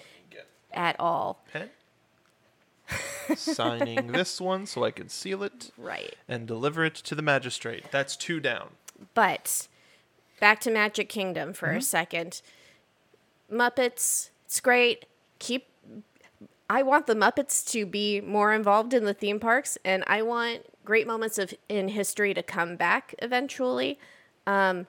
[0.74, 1.44] at all.
[1.54, 1.70] Pen?
[3.36, 6.16] Signing this one so I can seal it Right.
[6.28, 7.86] and deliver it to the magistrate.
[7.92, 8.70] That's two down.
[9.14, 9.68] But
[10.42, 12.42] back to Magic Kingdom for a second.
[13.50, 15.06] Muppets, it's great.
[15.40, 15.68] Keep
[16.70, 20.66] I want the Muppets to be more involved in the theme parks and I want
[20.84, 23.98] great moments of in history to come back eventually.
[24.46, 24.88] Um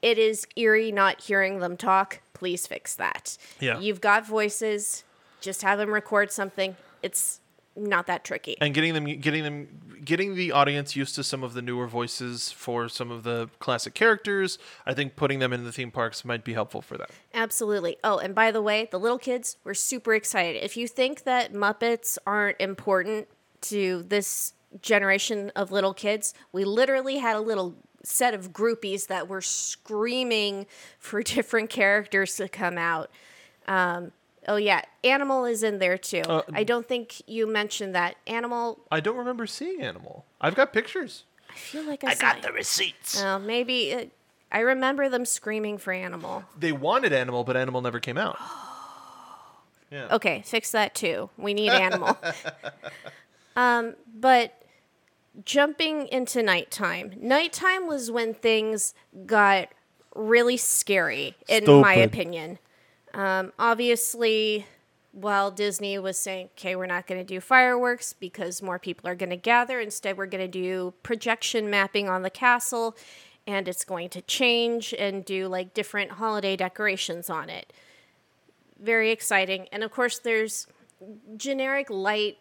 [0.00, 2.20] it is eerie not hearing them talk.
[2.34, 3.36] Please fix that.
[3.60, 3.78] Yeah.
[3.78, 5.04] You've got voices.
[5.40, 6.76] Just have them record something.
[7.02, 7.40] It's
[7.76, 8.56] not that tricky.
[8.60, 9.68] And getting them getting them
[10.04, 13.94] getting the audience used to some of the newer voices for some of the classic
[13.94, 14.58] characters.
[14.86, 17.10] I think putting them in the theme parks might be helpful for that.
[17.34, 17.96] Absolutely.
[18.02, 20.62] Oh, and by the way, the little kids were super excited.
[20.62, 23.28] If you think that Muppets aren't important
[23.62, 29.28] to this generation of little kids, we literally had a little set of groupies that
[29.28, 30.66] were screaming
[30.98, 33.10] for different characters to come out.
[33.66, 34.12] Um,
[34.48, 34.82] oh, yeah.
[35.04, 36.22] Animal is in there too.
[36.22, 38.16] Uh, I don't think you mentioned that.
[38.26, 40.24] Animal, I don't remember seeing Animal.
[40.40, 41.24] I've got pictures.
[41.50, 42.42] I feel like I, saw it.
[42.42, 43.22] The receipts.
[43.22, 43.90] Oh, maybe.
[43.90, 44.12] It,
[44.50, 46.44] I remember them screaming for Animal.
[46.58, 48.38] They wanted Animal, but Animal never came out.
[49.92, 50.08] Yeah.
[50.10, 51.28] Okay, fix that too.
[51.36, 52.16] We need animal.
[53.56, 54.62] um, but
[55.44, 57.12] jumping into nighttime.
[57.20, 58.94] Nighttime was when things
[59.26, 59.68] got
[60.14, 62.58] really scary, in my opinion.
[63.14, 64.66] Um, obviously,
[65.12, 69.14] while Disney was saying, okay, we're not going to do fireworks because more people are
[69.14, 72.96] going to gather, instead, we're going to do projection mapping on the castle
[73.46, 77.72] and it's going to change and do like different holiday decorations on it
[78.82, 79.68] very exciting.
[79.72, 80.66] And of course, there's
[81.36, 82.38] generic light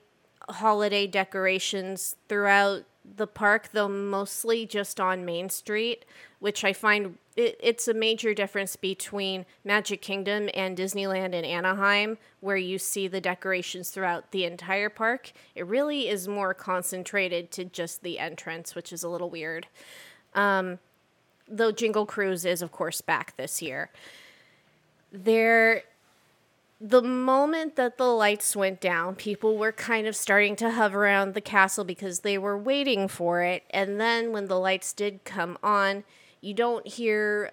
[0.50, 2.84] holiday decorations throughout
[3.16, 6.06] the park, though mostly just on Main Street,
[6.40, 12.18] which I find it, it's a major difference between Magic Kingdom and Disneyland in Anaheim,
[12.40, 15.32] where you see the decorations throughout the entire park.
[15.56, 19.68] It really is more concentrated to just the entrance, which is a little weird.
[20.34, 20.80] Um,
[21.48, 23.90] though Jingle Cruise is, of course, back this year.
[25.12, 25.84] There
[26.84, 31.36] the moment that the lights went down, people were kind of starting to hover around
[31.36, 33.64] the castle because they were waiting for it.
[33.70, 36.04] And then when the lights did come on,
[36.42, 37.52] you don't hear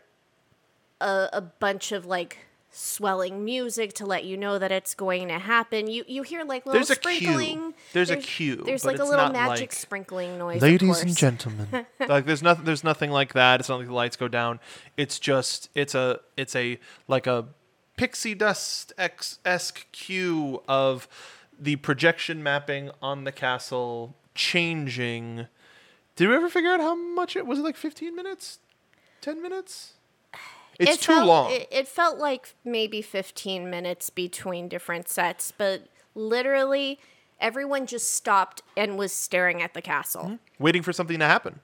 [1.02, 2.38] a, a bunch of like
[2.70, 5.90] swelling music to let you know that it's going to happen.
[5.90, 7.18] You you hear like little There's a cue.
[7.18, 7.74] sprinkling.
[7.92, 10.56] There's a cue, There's like a little magic like, sprinkling noise.
[10.56, 13.94] of ladies and gentlemen like there's nothing there's nothing like that it's not like the
[13.94, 14.60] lights go down
[14.96, 17.46] it's just it's a it's a like a
[17.98, 18.92] pixie dust
[19.44, 21.06] esque cue of
[21.60, 25.46] the projection mapping on the castle changing.
[26.16, 28.58] Did we ever figure out how much it was it like 15 minutes?
[29.20, 29.92] 10 minutes?
[30.78, 31.50] It's It too felt- long.
[31.52, 37.00] It, it felt like maybe 15 minutes between different sets, but literally
[37.40, 40.22] everyone just stopped and was staring at the castle.
[40.24, 40.34] Mm-hmm.
[40.62, 41.60] waiting for something to happen.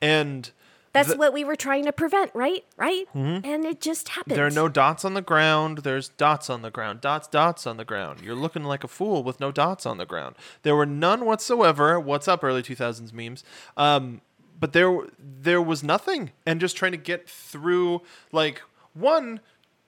[0.00, 0.50] And
[0.98, 2.64] That's the- what we were trying to prevent, right?
[2.76, 3.04] Right?
[3.14, 4.36] And it just happened.
[4.36, 5.78] There are no dots on the ground.
[5.78, 7.00] There's dots on the ground.
[7.00, 8.20] Dots, dots on the ground.
[8.22, 10.36] You're looking like a fool with no dots on the ground.
[10.62, 11.98] There were none whatsoever.
[11.98, 13.44] What's up, early 2000s memes?
[13.76, 14.20] Um,
[14.60, 16.32] but there, there was nothing.
[16.44, 18.62] And just trying to get through, like,
[18.94, 19.40] one,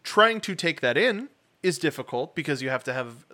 [0.02, 1.28] trying to take that in
[1.62, 3.26] is difficult because you have to have.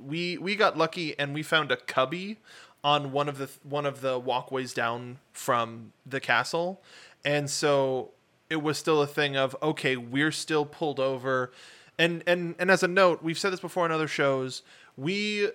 [0.00, 2.38] We we got lucky and we found a cubby
[2.84, 6.82] on one of the one of the walkways down from the castle,
[7.24, 8.10] and so
[8.50, 11.52] it was still a thing of okay, we're still pulled over,
[11.98, 14.62] and and and as a note, we've said this before in other shows,
[14.96, 15.50] we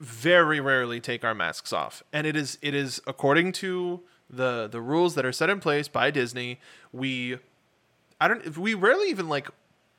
[0.00, 4.00] very rarely take our masks off, and it is it is according to
[4.30, 6.60] the the rules that are set in place by Disney.
[6.92, 7.38] We
[8.20, 9.48] I don't we rarely even like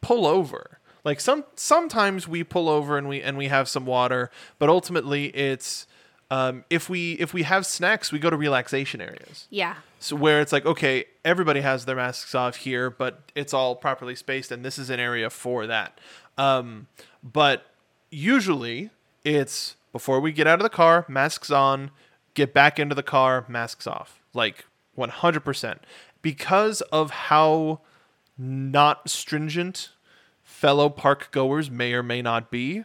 [0.02, 0.80] pull over.
[1.04, 5.28] Like some sometimes we pull over and we and we have some water, but ultimately
[5.28, 5.88] it's
[6.32, 9.48] um, if we if we have snacks, we go to relaxation areas.
[9.50, 9.76] Yeah.
[10.00, 14.16] So where it's like, okay, everybody has their masks off here, but it's all properly
[14.16, 16.00] spaced, and this is an area for that.
[16.38, 16.88] Um,
[17.24, 17.66] but
[18.12, 18.92] usually
[19.24, 21.92] it's before we get out of the car, masks on,
[22.34, 24.66] get back into the car, masks off, like
[24.98, 25.78] 100%.
[26.22, 27.82] Because of how
[28.38, 29.90] not stringent
[30.44, 32.84] fellow park goers may or may not be,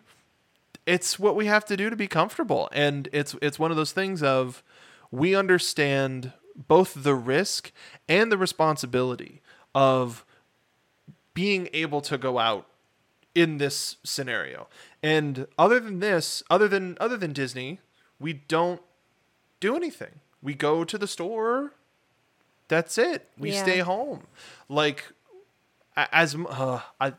[0.87, 2.69] it's what we have to do to be comfortable.
[2.73, 4.63] And it's it's one of those things of
[5.11, 7.73] we understand both the risk
[8.09, 9.41] and the responsibility
[9.75, 10.25] of
[11.33, 12.67] being able to go out
[13.35, 14.69] in this scenario.
[15.03, 17.81] And other than this other than other than disney
[18.21, 18.81] we don't
[19.61, 20.21] do anything.
[20.43, 21.73] We go to the store.
[22.69, 23.29] That's it.
[23.37, 23.63] We Yeah.
[23.63, 24.27] stay home.
[24.69, 25.05] Like
[25.97, 27.13] as uh, I,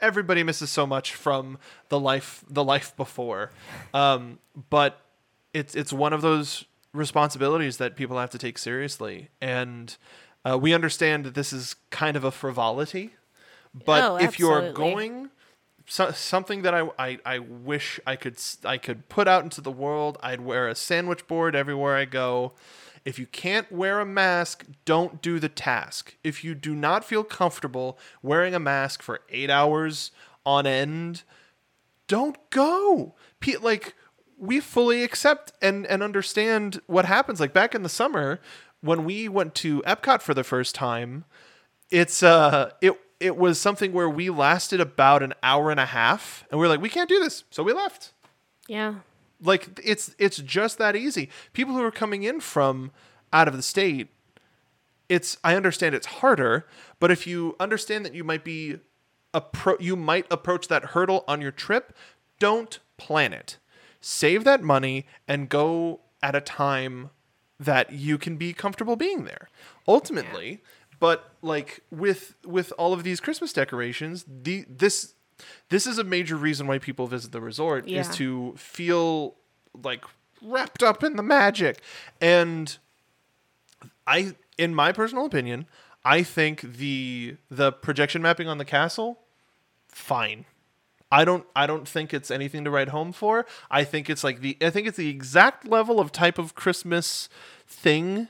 [0.00, 1.58] everybody misses so much from
[1.88, 3.50] the life the life before.
[3.94, 4.38] Um,
[4.70, 5.00] but
[5.52, 9.28] it's it's one of those responsibilities that people have to take seriously.
[9.40, 9.96] And
[10.44, 13.12] uh, we understand that this is kind of a frivolity
[13.72, 15.30] but Oh, if you're going
[15.86, 19.70] so, something that I, I I wish I could I could put out into the
[19.72, 22.52] world I'd wear a sandwich board everywhere I go
[23.04, 26.16] if you can't wear a mask, don't do the task.
[26.22, 30.10] If you do not feel comfortable wearing a mask for eight hours
[30.44, 31.22] on end,
[32.08, 33.14] don't go.
[33.60, 33.94] Like
[34.38, 37.40] we fully accept and and understand what happens.
[37.40, 38.40] Like back in the summer
[38.80, 41.24] when we went to Epcot for the first time,
[41.90, 46.46] it's uh it it was something where we lasted about an hour and a half,
[46.50, 48.12] and we are like, we can't do this, so we left
[48.66, 48.94] Yeah.
[49.42, 51.28] Like it's it's just that easy.
[51.52, 52.90] People who are coming in from
[53.32, 54.08] out of the state
[55.08, 56.66] it's i understand it's harder
[56.98, 58.76] but if you understand that you might be
[59.34, 61.92] appro- you might approach that hurdle on your trip
[62.40, 63.58] don't plan it.
[64.00, 67.10] Save that money and go at a time
[67.58, 69.48] that you can be comfortable being there.
[69.86, 70.60] Ultimately
[70.98, 75.14] but like with with all of these christmas decorations the this
[75.68, 79.34] this is a major reason why people visit the resort is to feel
[79.82, 80.04] like
[80.42, 81.80] wrapped up in the magic.
[82.20, 82.76] And
[84.06, 85.66] i in my personal opinion
[86.04, 89.20] i think the the projection mapping on the castle
[89.92, 90.44] fine.
[91.12, 93.46] I don't I don't think it's anything to write home for.
[93.70, 97.28] I think it's like the I think it's the exact level of type of Christmas
[97.66, 98.28] thing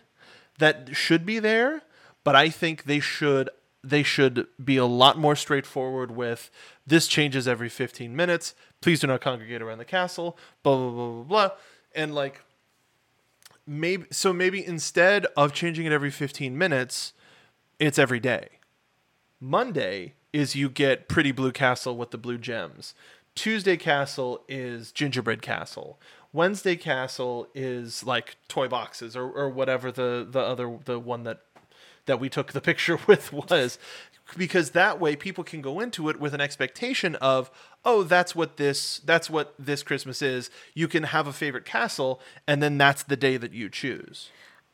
[0.59, 1.83] that should be there,
[2.25, 3.51] but I think they should
[3.83, 6.51] they should be a lot more straightforward with
[6.87, 8.55] this changes every 15 minutes.
[8.81, 10.37] Please do not congregate around the castle.
[10.63, 11.51] Blah blah blah blah blah.
[11.95, 12.43] And like
[13.67, 17.13] maybe so maybe instead of changing it every 15 minutes,
[17.79, 18.49] it's every day.
[19.41, 22.95] Monday is you get Pretty Blue Castle with the blue gems.
[23.35, 25.99] Tuesday Castle is Gingerbread Castle.
[26.33, 31.41] Wednesday Castle is like toy boxes or, or whatever the, the other the one that
[32.11, 33.79] that we took the picture with was
[34.37, 37.51] because that way people can go into it with an expectation of
[37.85, 40.51] oh that's what this that's what this Christmas is.
[40.75, 44.31] You can have a favorite castle and then that's the day that you choose.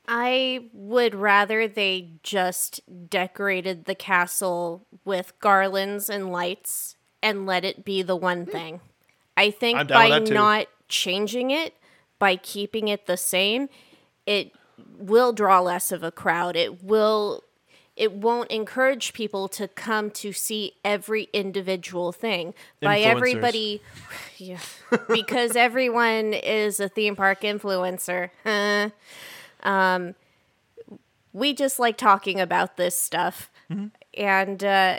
[0.09, 2.81] I would rather they just
[3.11, 8.51] decorated the castle with garlands and lights and let it be the one hmm.
[8.51, 8.81] thing.
[9.37, 11.75] I think I'm down with by not changing it,
[12.19, 13.69] by keeping it the same,
[14.25, 14.53] it
[14.99, 16.57] will draw less of a crowd.
[16.57, 17.43] It will
[17.97, 22.53] it won't encourage people to come to see every individual thing.
[22.83, 23.81] By everybody
[24.37, 24.59] yeah,
[25.09, 28.31] because everyone is a theme park influencer.
[28.45, 28.91] Huh.
[29.63, 30.15] Um
[31.33, 33.51] we just like talking about this stuff.
[34.15, 34.99] And uh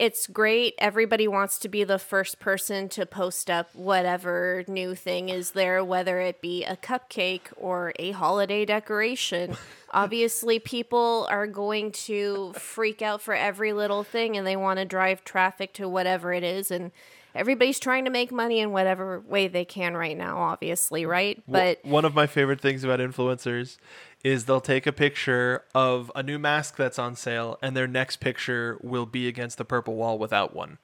[0.00, 0.72] it's great.
[0.78, 5.84] Everybody wants to be the first person to post up whatever new thing is there,
[5.84, 9.58] whether it be a cupcake or a holiday decoration.
[9.90, 14.86] Obviously, people are going to freak out for every little thing and they want to
[14.86, 16.70] drive traffic to whatever it is.
[16.70, 16.92] And
[17.34, 21.42] everybody's trying to make money in whatever way they can right now, obviously, right?
[21.46, 23.76] But one of my favorite things about influencers
[24.22, 28.16] is they'll take a picture of a new mask that's on sale and their next
[28.16, 30.78] picture will be against the purple wall without one.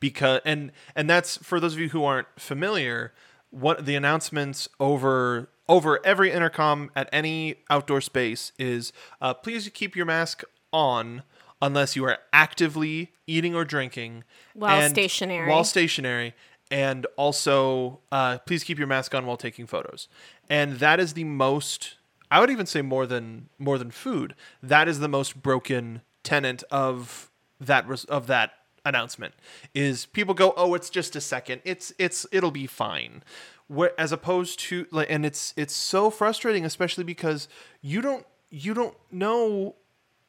[0.00, 3.12] Because and and that's for those of you who aren't familiar
[3.50, 9.96] what the announcements over over every intercom at any outdoor space is uh, please keep
[9.96, 11.22] your mask on
[11.60, 14.24] unless you are actively eating or drinking.
[14.54, 15.48] While stationary.
[15.48, 16.34] while stationary.
[16.70, 20.08] And also uh, please keep your mask on while taking photos.
[20.50, 21.96] And that is the most
[22.32, 24.34] i would even say more than more than food.
[24.62, 27.30] That is the most broken tenant of
[27.60, 28.52] that res- of that
[28.84, 29.34] announcement
[29.74, 31.60] is people go oh it's just a second.
[31.64, 33.22] It's it's it'll be fine.
[33.68, 37.48] Where, as opposed to like and it's it's so frustrating especially because
[37.82, 39.76] you don't you don't know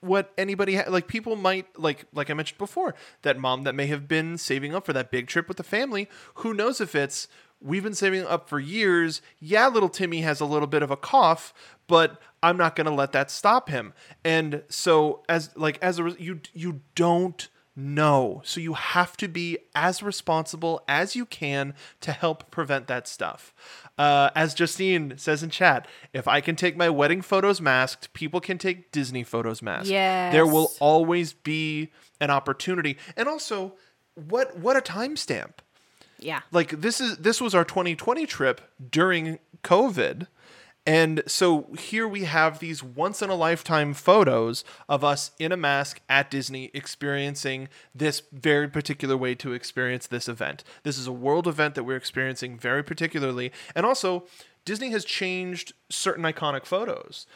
[0.01, 3.86] what anybody ha- like people might like like i mentioned before that mom that may
[3.86, 7.30] have been saving up for that big trip with the family who knows if it's
[7.64, 10.97] we've been saving up for years yeah little timmy has a little bit of a
[10.97, 11.53] cough
[11.88, 13.93] but i'm not going to let that stop him
[14.24, 19.57] and so as like as a you you don't know so you have to be
[19.74, 23.53] as responsible as you can to help prevent that stuff
[23.97, 28.39] uh, as Justine says in chat, if I can take my wedding photos masked, people
[28.39, 29.89] can take Disney photos masked.
[30.32, 32.97] There will always be an opportunity.
[33.16, 33.74] And also,
[34.16, 35.51] what what a timestamp.
[36.24, 36.42] Yeah.
[36.52, 40.28] Like this is this was our 2020 trip during COVID.
[40.86, 45.58] And so here we have these once in a lifetime photos of us in a
[45.58, 50.66] mask at Disney experiencing this very particular way to experience this event.
[50.84, 53.54] This is a world event that we're experiencing very particularly.
[53.74, 54.26] And also,
[54.66, 57.28] Disney has changed certain iconic photos.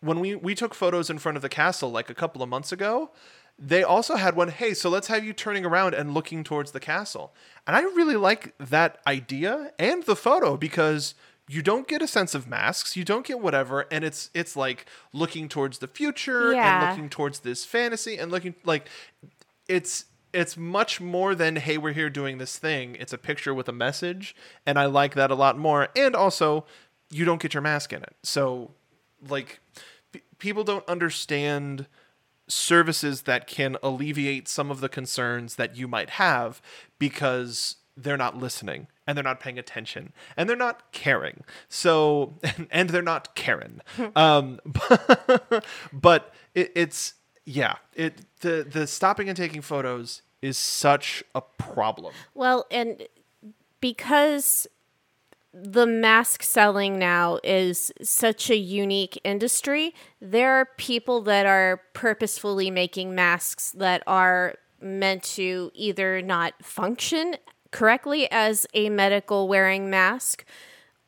[0.00, 2.72] When we, we took photos in front of the castle like a couple of months
[2.72, 3.10] ago,
[3.58, 6.80] they also had one, hey, so let's have you turning around and looking towards the
[6.80, 7.34] castle.
[7.66, 11.14] And I really like that idea and the photo because
[11.48, 14.84] you don't get a sense of masks, you don't get whatever, and it's it's like
[15.12, 16.80] looking towards the future Yeah.
[16.82, 18.88] and looking towards this fantasy and looking like
[19.68, 23.68] it's it's much more than hey we're here doing this thing it's a picture with
[23.68, 24.34] a message
[24.66, 26.64] and i like that a lot more and also
[27.10, 28.72] you don't get your mask in it so
[29.28, 29.60] like
[30.12, 31.86] p- people don't understand
[32.48, 36.60] services that can alleviate some of the concerns that you might have
[36.98, 41.44] because they're not listening and they're not paying attention and they're not caring.
[41.68, 42.34] So
[42.70, 43.82] and they're not karen
[44.14, 44.60] um
[45.92, 52.14] but it, it's yeah it the the stopping and taking photos is such a problem.
[52.34, 53.02] Well, and
[53.80, 54.66] because
[55.62, 62.70] the mask selling now is such a unique industry, there are people that are purposefully
[62.70, 67.36] making masks that are meant to either not function
[67.70, 70.44] correctly as a medical wearing mask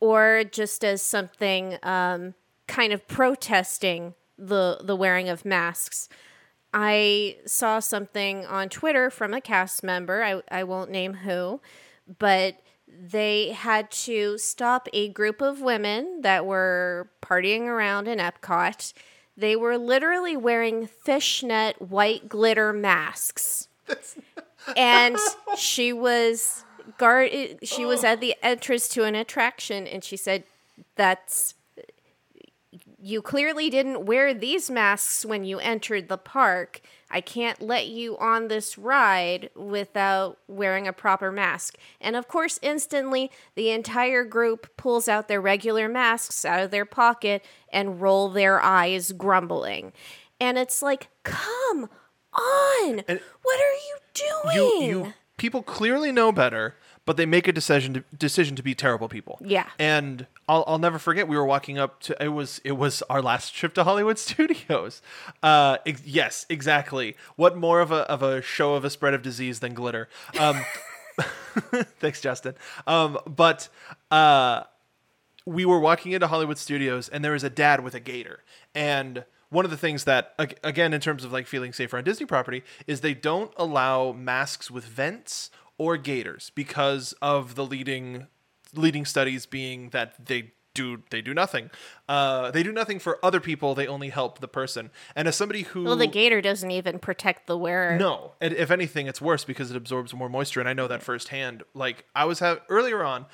[0.00, 2.34] or just as something um,
[2.66, 6.08] kind of protesting the the wearing of masks.
[6.72, 10.22] I saw something on Twitter from a cast member.
[10.22, 11.60] I, I won't name who,
[12.18, 12.60] but
[12.90, 18.92] they had to stop a group of women that were partying around in Epcot.
[19.36, 23.68] They were literally wearing fishnet white glitter masks.
[24.76, 25.16] and
[25.56, 26.64] she was
[26.96, 27.30] guard
[27.62, 30.42] she was at the entrance to an attraction and she said
[30.96, 31.54] that's
[33.00, 36.80] you clearly didn't wear these masks when you entered the park.
[37.10, 41.76] I can't let you on this ride without wearing a proper mask.
[42.00, 46.84] And of course, instantly, the entire group pulls out their regular masks out of their
[46.84, 49.92] pocket and roll their eyes, grumbling.
[50.40, 51.88] And it's like, come
[52.32, 53.00] on!
[53.08, 54.56] And- what are you doing?
[54.56, 56.76] you you people clearly know better
[57.08, 59.38] but they make a decision to, decision to be terrible people.
[59.42, 59.64] Yeah.
[59.78, 61.26] And I'll, I'll never forget.
[61.26, 65.00] We were walking up to it was it was our last trip to Hollywood Studios.
[65.42, 67.16] Uh, ex- yes, exactly.
[67.36, 70.10] What more of a of a show of a spread of disease than glitter?
[70.38, 70.60] Um,
[71.98, 72.56] thanks, Justin.
[72.86, 73.70] Um, but
[74.10, 74.64] uh,
[75.46, 78.40] we were walking into Hollywood Studios, and there was a dad with a gaiter,
[78.74, 82.26] and one of the things that again in terms of like feeling safer on disney
[82.26, 88.26] property is they don't allow masks with vents or gaiters because of the leading
[88.74, 91.70] leading studies being that they do they do nothing
[92.08, 95.62] uh, they do nothing for other people they only help the person and as somebody
[95.62, 97.96] who Well, the gaiter doesn't even protect the wearer.
[97.98, 101.02] no, and if anything, it's worse because it absorbs more moisture, and I know that
[101.02, 101.62] firsthand.
[101.74, 103.26] Like I was have earlier on.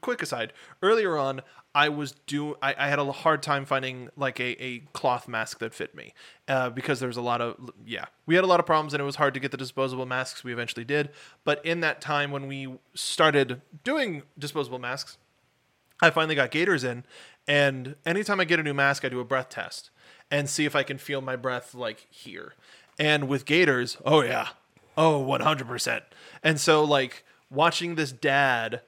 [0.00, 0.52] Quick aside.
[0.82, 1.42] Earlier on,
[1.74, 5.58] I was do I, I had a hard time finding like a, a cloth mask
[5.60, 6.12] that fit me
[6.48, 9.00] uh, because there was a lot of yeah we had a lot of problems and
[9.00, 10.42] it was hard to get the disposable masks.
[10.44, 11.10] We eventually did,
[11.44, 15.18] but in that time when we started doing disposable masks,
[16.00, 17.04] I finally got gaiters in,
[17.46, 19.90] and anytime I get a new mask, I do a breath test
[20.30, 22.54] and see if I can feel my breath like here.
[22.98, 24.48] And with gaiters, oh yeah,
[24.96, 26.02] oh 100%.
[26.42, 28.82] And so like watching this dad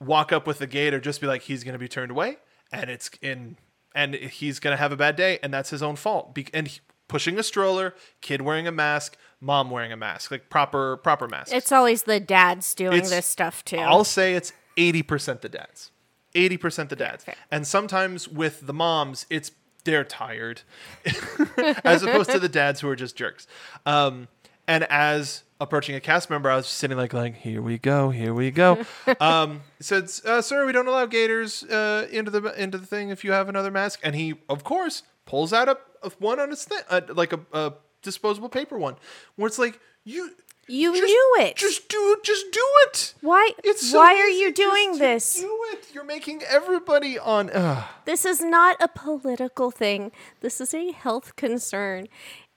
[0.00, 2.38] walk up with the gaiter, just be like he's gonna be turned away,
[2.72, 3.56] and it's in,
[3.94, 6.34] and he's gonna have a bad day, and that's his own fault.
[6.34, 10.48] Be- and he- pushing a stroller, kid wearing a mask, mom wearing a mask, like
[10.48, 11.52] proper proper masks.
[11.52, 13.76] It's always the dads doing It's- this stuff too.
[13.78, 15.90] I'll say it's 80% the dads.
[16.34, 17.24] 80% the dads.
[17.24, 17.34] Fair.
[17.50, 19.50] And sometimes with the moms, it's
[19.84, 20.62] they're tired
[21.84, 23.46] as opposed to the dads who are just jerks.
[23.84, 24.28] Um,
[24.66, 28.32] and as approaching a cast member, I was sitting like, like, here we go, here
[28.32, 28.84] we go.
[29.20, 33.24] um, said, uh, sir, we don't allow gaiters uh, into the into the thing if
[33.24, 34.00] you have another mask.
[34.02, 37.40] And he, of course, pulls out a, a one on his thing, uh, like a,
[37.52, 37.72] a
[38.02, 38.96] disposable paper one,
[39.36, 40.30] where it's like you.
[40.66, 41.56] You just- knew it.
[41.56, 42.24] Just do it.
[42.24, 43.14] Just do it.
[43.20, 43.50] Why?
[43.62, 45.40] It's so why are you doing this?
[45.40, 45.86] Do it.
[45.92, 47.50] You're making everybody on.
[47.50, 47.84] Ugh.
[48.04, 50.12] This is not a political thing.
[50.40, 52.08] This is a health concern.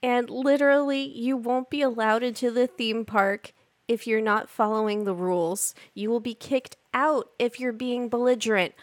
[0.02, 3.52] And literally, you won't be allowed into the theme park
[3.88, 5.74] if you're not following the rules.
[5.94, 8.74] You will be kicked out if you're being belligerent.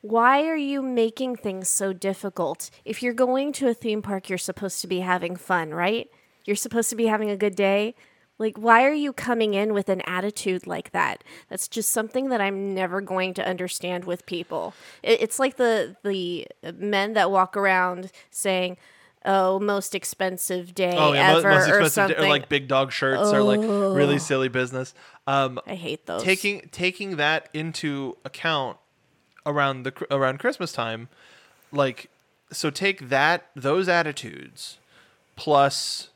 [0.00, 2.70] Why are you making things so difficult?
[2.84, 6.10] If you're going to a theme park, you're supposed to be having fun, right?
[6.44, 7.94] You're supposed to be having a good day.
[8.38, 11.22] Like, why are you coming in with an attitude like that?
[11.48, 14.74] That's just something that I'm never going to understand with people.
[15.02, 18.76] It's like the the men that walk around saying,
[19.24, 22.18] "Oh, most expensive day Oh yeah, ever," most or something.
[22.18, 24.94] or like big dog shirts or like really silly business.
[25.28, 26.22] Um, I hate those.
[26.22, 28.78] taking taking that into account
[29.46, 31.08] around the around Christmas time,
[31.70, 32.10] like
[32.50, 34.78] so take that those attitudes
[35.36, 36.10] plus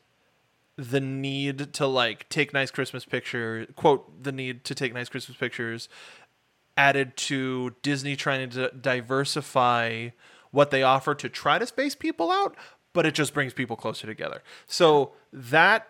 [0.79, 5.37] the need to like take nice Christmas picture quote the need to take nice Christmas
[5.37, 5.89] pictures
[6.77, 10.11] added to Disney trying to diversify
[10.53, 12.57] what they offer to try to space people out,
[12.93, 14.43] but it just brings people closer together.
[14.67, 15.89] So that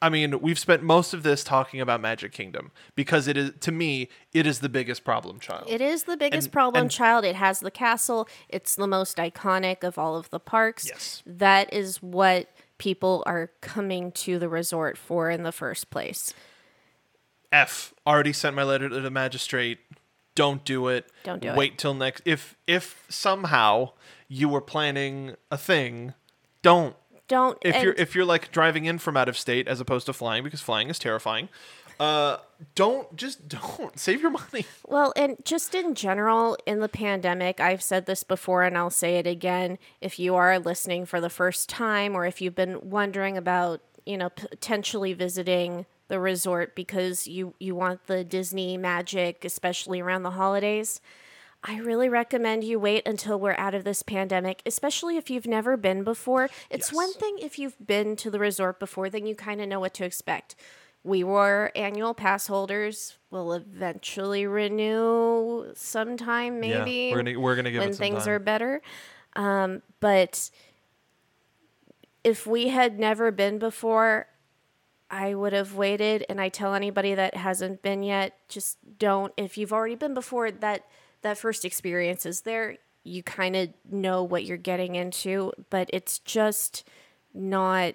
[0.00, 3.72] I mean, we've spent most of this talking about Magic Kingdom because it is to
[3.72, 5.64] me it is the biggest problem child.
[5.68, 7.24] It is the biggest And- problem and- child.
[7.24, 8.26] It has the castle.
[8.48, 10.86] It's the most iconic of all of the parks.
[10.88, 11.22] Yes.
[11.26, 12.48] That is what
[12.78, 16.32] people are coming to the resort for in the first place.
[17.52, 19.78] F already sent my letter to the magistrate.
[20.34, 21.10] Don't do it.
[21.24, 21.56] Don't do it.
[21.56, 22.22] Wait till next.
[22.24, 23.90] If if somehow
[24.28, 26.14] you were planning a thing,
[26.62, 26.94] don't.
[27.26, 30.12] Don't If you're if you're like driving in from out of state as opposed to
[30.12, 31.48] flying because flying is terrifying,
[32.00, 32.38] uh,
[32.74, 34.66] don't just don't save your money.
[34.86, 39.16] Well, and just in general, in the pandemic, I've said this before and I'll say
[39.16, 39.78] it again.
[40.00, 44.16] If you are listening for the first time or if you've been wondering about, you
[44.16, 50.30] know, potentially visiting the resort because you, you want the Disney magic, especially around the
[50.30, 51.00] holidays,
[51.62, 55.76] I really recommend you wait until we're out of this pandemic, especially if you've never
[55.76, 56.48] been before.
[56.70, 56.94] It's Yes.
[56.94, 59.92] one thing if you've been to the resort before, then you kind of know what
[59.94, 60.54] to expect.
[61.04, 63.16] We were annual pass holders.
[63.30, 68.24] We'll eventually renew sometime, Yeah, maybe we're gonna- we're gonna give when it some things
[68.24, 68.32] time.
[68.34, 68.82] are better.
[69.36, 70.50] Um, but
[72.24, 74.26] if we had never been before,
[75.10, 76.26] I would have waited.
[76.28, 79.32] And I tell anybody that hasn't been yet, just don't.
[79.36, 80.84] If you've already been before, that
[81.22, 82.76] that first experience is there.
[83.04, 86.86] You kind of know what you're getting into, but it's just
[87.32, 87.94] not.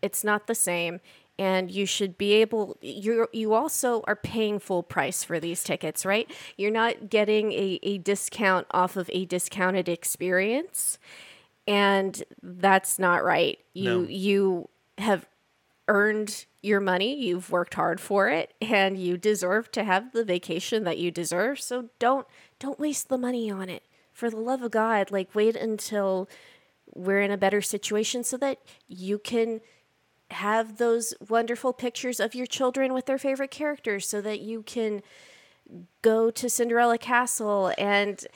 [0.00, 1.00] It's not the same.
[1.38, 2.76] And you should be able.
[2.80, 6.30] You you also are paying full price for these tickets, right?
[6.56, 10.98] You're not getting a, a discount off of a discounted experience,
[11.66, 13.58] and that's not right.
[13.72, 14.06] You No.
[14.08, 14.68] you
[14.98, 15.26] have
[15.88, 17.18] earned your money.
[17.20, 21.60] You've worked hard for it and you deserve to have the vacation that you deserve.
[21.60, 22.26] So don't
[22.60, 23.82] don't waste the money on it.
[24.12, 26.28] For the love of God, like wait until
[26.94, 29.60] we're in a better situation so that you can
[30.32, 35.02] have those wonderful pictures of your children with their favorite characters so that you can
[36.02, 38.26] go to Cinderella Castle and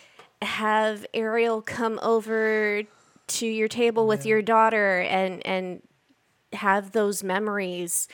[0.43, 2.83] have Ariel come over
[3.27, 5.83] to your table with your daughter and and
[6.53, 8.09] have those memories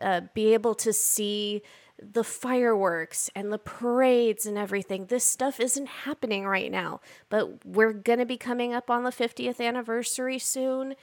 [0.00, 1.62] uh, be able to see
[2.02, 5.06] the fireworks and the parades and everything.
[5.06, 9.10] This stuff isn't happening right now but we're going to be coming up on the
[9.10, 10.94] 50th anniversary soon.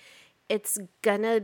[0.49, 1.43] It's going to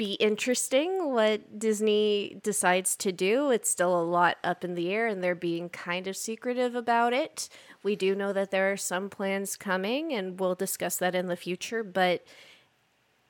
[0.00, 3.50] be interesting what Disney decides to do.
[3.50, 7.12] It's still a lot up in the air and they're being kind of secretive about
[7.12, 7.50] it.
[7.82, 11.36] We do know that there are some plans coming and we'll discuss that in the
[11.36, 12.24] future, but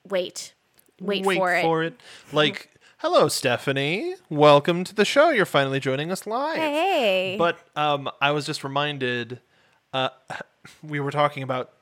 [0.09, 0.55] wait.
[1.01, 2.01] Wait, for, it.
[2.33, 4.14] Like, hello, Stephanie.
[4.29, 5.31] Welcome to the show.
[5.31, 6.59] You're finally joining us live.
[6.59, 7.35] Hey.
[7.37, 9.41] But um, I was just reminded
[9.93, 10.11] uh,
[10.85, 11.73] we were talking about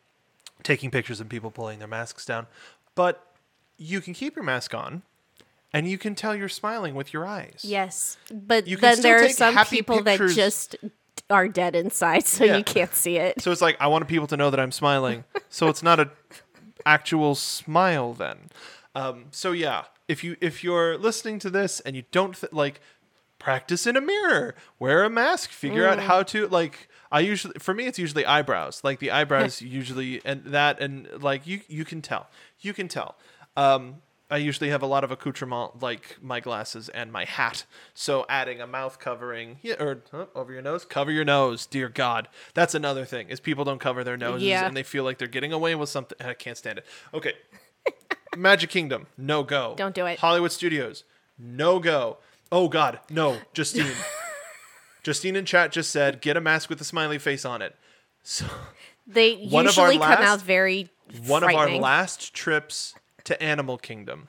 [0.62, 2.46] taking pictures and people pulling their masks down.
[2.94, 3.27] But
[3.78, 5.02] you can keep your mask on
[5.72, 7.60] and you can tell you're smiling with your eyes.
[7.62, 8.16] Yes.
[8.32, 10.34] But You then there are some people pictures.
[10.34, 10.76] that just
[11.30, 12.56] are dead inside so Yeah.
[12.56, 13.40] you can't see it.
[13.40, 15.24] So it's like I want people to know that I'm smiling.
[15.48, 16.10] so it's not a
[16.86, 18.50] actual smile then.
[18.94, 22.80] Um, so yeah, if you if you're listening to this and you don't th- like
[23.38, 27.74] practice in a mirror, wear a mask, figure out how to like I usually for
[27.74, 28.80] me it's usually eyebrows.
[28.82, 32.28] Like the eyebrows usually and that and like you you can tell.
[32.60, 33.16] You can tell.
[33.58, 33.96] Um
[34.30, 37.64] I usually have a lot of accoutrement like my glasses and my hat.
[37.94, 41.64] So adding a mouth covering yeah, or huh, over your nose, cover your nose.
[41.64, 44.66] Dear God, that's another thing is people don't cover their noses Yeah.
[44.66, 46.18] and they feel like they're getting away with something.
[46.20, 46.86] I can't stand it.
[47.14, 47.32] Okay,
[48.36, 49.72] Magic Kingdom, no go.
[49.78, 50.18] Don't do it.
[50.18, 51.04] Hollywood Studios,
[51.38, 52.18] no go.
[52.52, 53.38] Oh God, no.
[53.54, 53.92] Justine,
[55.02, 57.74] Justine in chat just said get a mask with a smiley face on it.
[58.22, 58.44] So
[59.06, 60.90] They One of our usually come last- out very
[61.26, 62.94] one of our last trips
[63.28, 64.28] to Animal Kingdom,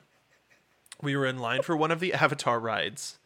[1.00, 3.18] we were in line for one of the Avatar rides,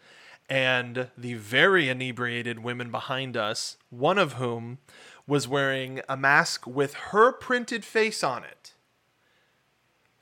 [0.49, 4.79] and the very inebriated women behind us, one of whom
[5.27, 8.74] was wearing a mask with her printed face on it,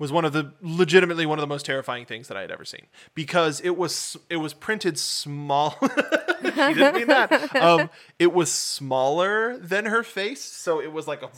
[0.02, 2.64] was one of the legitimately one of the most terrifying things that I had ever
[2.64, 5.78] seen because it was it was printed small.
[6.42, 7.54] he didn't mean that.
[7.62, 7.88] Um,
[8.18, 11.28] it was smaller than her face, so it was like a.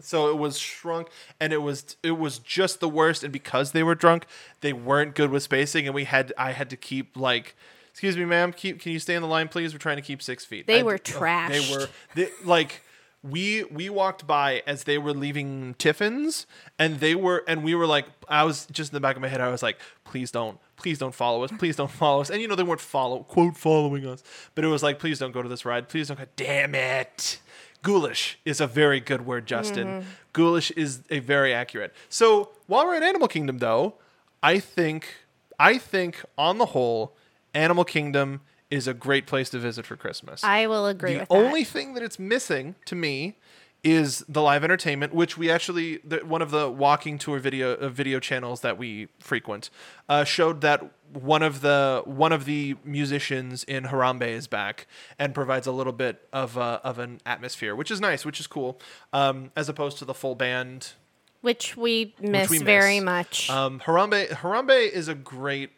[0.00, 1.08] So it was shrunk,
[1.38, 3.22] and it was it was just the worst.
[3.22, 4.26] And because they were drunk,
[4.62, 7.54] they weren't good with spacing, and we had I had to keep like.
[7.92, 8.52] Excuse me, ma'am.
[8.52, 8.80] Keep.
[8.80, 9.72] Can you stay in the line, please?
[9.72, 10.66] We're trying to keep six feet.
[10.66, 12.82] They I- were oh, They were they, like
[13.22, 16.46] we we walked by as they were leaving Tiffin's,
[16.78, 19.28] and they were and we were like, I was just in the back of my
[19.28, 22.30] head, I was like, please don't, please don't follow us, please don't follow us.
[22.30, 24.22] And you know they weren't follow quote following us,
[24.54, 26.26] but it was like, please don't go to this ride, please don't go.
[26.36, 27.40] Damn it.
[27.82, 29.86] Ghoulish is a very good word, Justin.
[29.86, 30.08] Mm-hmm.
[30.32, 31.94] Ghoulish is a very accurate.
[32.08, 33.94] So while we're in Animal Kingdom, though,
[34.42, 35.14] I think
[35.58, 37.14] I think on the whole,
[37.54, 38.40] Animal Kingdom
[38.70, 40.42] is a great place to visit for Christmas.
[40.42, 41.70] I will agree the with only that.
[41.70, 43.36] thing that it's missing to me
[43.84, 47.88] is the live entertainment, which we actually the, one of the walking tour video uh,
[47.88, 49.70] video channels that we frequent
[50.08, 54.88] uh, showed that one of the one of the musicians in Harambe is back
[55.20, 58.48] and provides a little bit of uh, of an atmosphere, which is nice, which is
[58.48, 58.80] cool,
[59.12, 60.94] um, as opposed to the full band
[61.42, 63.48] Which we miss we very much.
[63.50, 65.70] um, Harambe Harambe is a great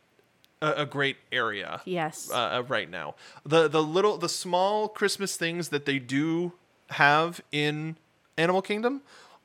[0.60, 1.80] a, a great area.
[1.84, 2.30] yes.
[2.30, 6.52] Uh, uh, right now, the the little the small Christmas things that they do
[6.90, 7.96] have in
[8.36, 9.02] Animal Kingdom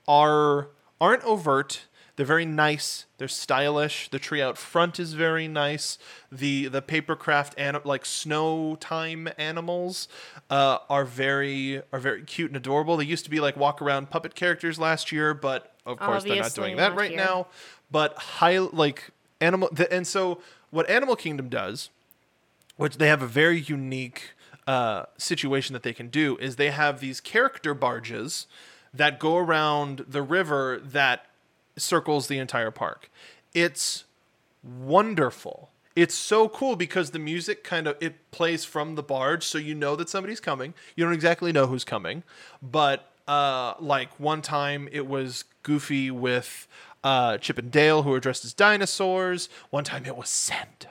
[0.08, 1.86] are aren't overt.
[2.16, 3.06] They're very nice.
[3.18, 4.10] They're stylish.
[4.10, 5.98] The tree out front is very nice.
[6.32, 10.08] The the papercraft and like snow time animals
[10.50, 12.98] uh, are very are very cute and adorable.
[12.98, 16.36] They used to be like walk around puppet characters last year, but of course they're
[16.36, 17.20] not doing that right here.
[17.20, 17.48] now.
[17.90, 19.10] But high like
[19.42, 20.40] animal the, and so
[20.74, 21.90] what Animal Kingdom does
[22.76, 24.32] which they have a very unique
[24.68, 28.48] uh, situation that they can do is they have these character barges
[28.94, 31.26] that go around the river that
[31.78, 33.10] circles the entire park.
[33.54, 34.06] It's
[34.64, 35.70] wonderful.
[35.96, 39.76] It's so cool because the music kind of it plays from the barge so you
[39.76, 40.74] know that somebody's coming.
[40.96, 42.24] You don't exactly know who's coming
[42.62, 46.68] but uh like one time it was goofy with
[47.04, 50.88] uh chip and dale who were dressed as dinosaurs one time it was santa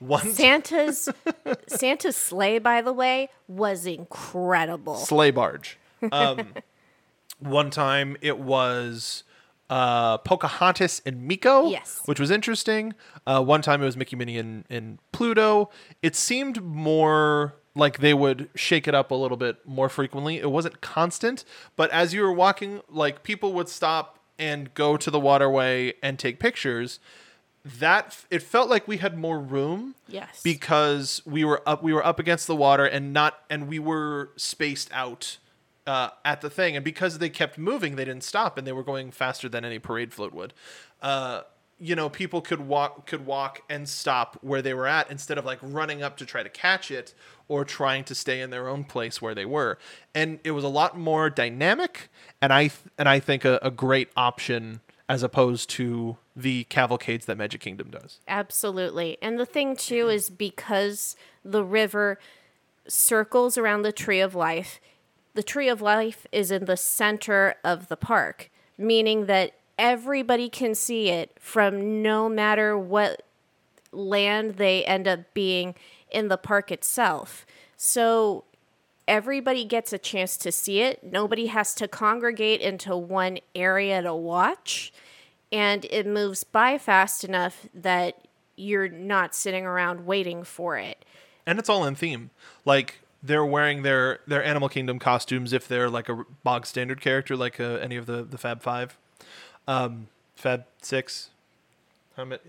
[0.00, 1.08] one Santa's
[1.68, 4.96] Santa's sleigh, by the way, was incredible.
[4.96, 5.78] sleigh barge.
[6.12, 6.48] Um,
[7.38, 9.22] one time it was
[9.70, 12.02] uh, Pocahontas and Meeko, Yes.
[12.04, 12.92] which was interesting.
[13.26, 15.70] Uh, one time it was Mickey, Minnie, and, and Pluto.
[16.02, 20.36] It seemed more like they would shake it up a little bit more frequently.
[20.38, 21.44] It wasn't constant,
[21.76, 26.18] but as you were walking, like people would stop and go to the waterway and
[26.18, 27.00] take pictures.
[27.78, 30.42] That it felt like we had more room Yes.
[30.42, 34.30] because we were up we were up against the water and not and we were
[34.36, 35.38] spaced out
[35.86, 38.82] uh, at the thing and because they kept moving they didn't stop and they were
[38.82, 40.52] going faster than any parade float would
[41.00, 41.40] uh,
[41.78, 45.46] you know people could walk could walk and stop where they were at instead of
[45.46, 47.14] like running up to try to catch it
[47.48, 49.78] or trying to stay in their own place where they were
[50.14, 52.08] and it was a lot more dynamic
[52.40, 57.26] and i th- and i think a, a great option as opposed to the cavalcades
[57.26, 59.18] that magic kingdom does Absolutely.
[59.22, 62.18] And the thing too is because the river
[62.86, 64.80] circles around the tree of life,
[65.34, 70.74] the tree of life is in the center of the park, meaning that everybody can
[70.74, 73.22] see it from no matter what
[73.92, 75.74] land they end up being
[76.14, 77.44] in the park itself.
[77.76, 78.44] So
[79.06, 81.02] everybody gets a chance to see it.
[81.02, 84.92] Nobody has to congregate into one area to watch.
[85.52, 91.04] And it moves by fast enough that you're not sitting around waiting for it.
[91.46, 92.30] and it's all in theme.
[92.64, 97.36] Like they're wearing their their Animal Kingdom costumes if they're like a bog standard character,
[97.36, 98.96] like uh, any of the the Fab Five,
[99.68, 101.30] um, Fab Six.
[102.16, 102.40] How many?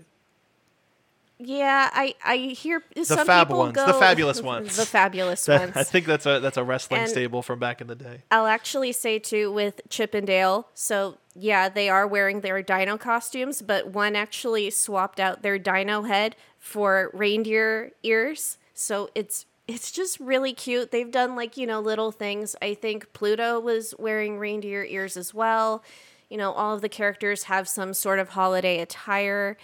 [1.38, 4.76] Yeah, I I hear some fab people ones, go the fabulous ones.
[4.76, 5.76] the fabulous That- ones.
[5.76, 8.22] I think that's a that's a wrestling And- stable from back in the day.
[8.30, 10.68] I'll actually say too with Chip and Dale.
[10.74, 16.02] So yeah, they are wearing their dino costumes, but one actually swapped out their dino
[16.02, 18.56] head for reindeer ears.
[18.72, 20.90] So it's it's just really cute.
[20.92, 22.54] They've done like, you know, little things.
[22.62, 25.82] I think Pluto was wearing reindeer ears as well.
[26.30, 29.56] You know, all of the characters have some sort of holiday attire.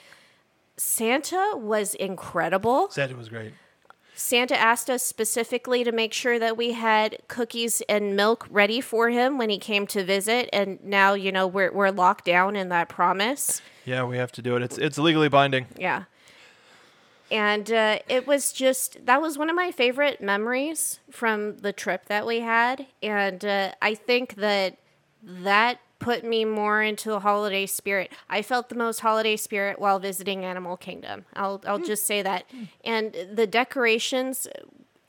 [0.77, 2.89] Santa was incredible.
[2.91, 3.53] Santa was great.
[4.15, 9.11] Santa asked us specifically to make sure that we had cookies and milk ready for
[9.11, 12.69] him when he came to visit, and now you know we're we're locked down in
[12.69, 13.63] that promise.
[13.85, 14.63] Yeah, we have to do it.
[14.63, 15.67] It's it's legally binding.
[15.79, 16.05] Yeah.
[17.31, 22.07] And uh, it was just that was one of my favorite memories from the trip
[22.07, 24.77] that we had, and uh, I think that
[25.23, 28.13] that put me more into the holiday spirit.
[28.29, 31.25] I felt the most holiday spirit while visiting Animal Kingdom.
[31.35, 31.85] I'll I'll hmm.
[31.85, 32.45] just say that.
[32.85, 34.47] And the decorations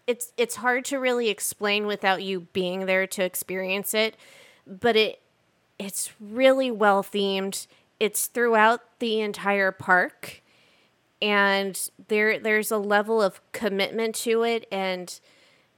[0.06, 4.16] it's it's hard to really explain without you being there to experience it,
[4.68, 5.22] but it
[5.80, 7.68] it's really well themed.
[8.00, 10.41] It's throughout the entire park
[11.22, 15.20] and there there's a level of commitment to it and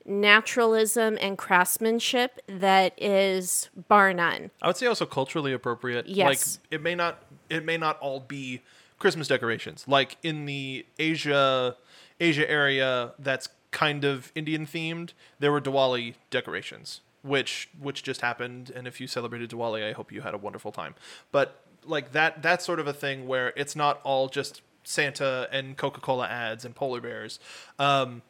[0.05, 4.51] naturalism and craftsmanship that is bar none.
[4.61, 6.07] I would say also culturally appropriate.
[6.07, 6.59] Yes.
[6.61, 8.61] Like it may not it may not all be
[8.99, 9.85] Christmas decorations.
[9.87, 11.75] Like in the Asia
[12.19, 18.71] Asia area that's kind of Indian themed, there were Diwali decorations, which which just happened
[18.75, 20.95] and if you celebrated Diwali, I hope you had a wonderful time.
[21.31, 25.75] But like that that's sort of a thing where it's not all just Santa and
[25.75, 27.39] Coca-Cola ads and polar bears.
[27.79, 28.21] Um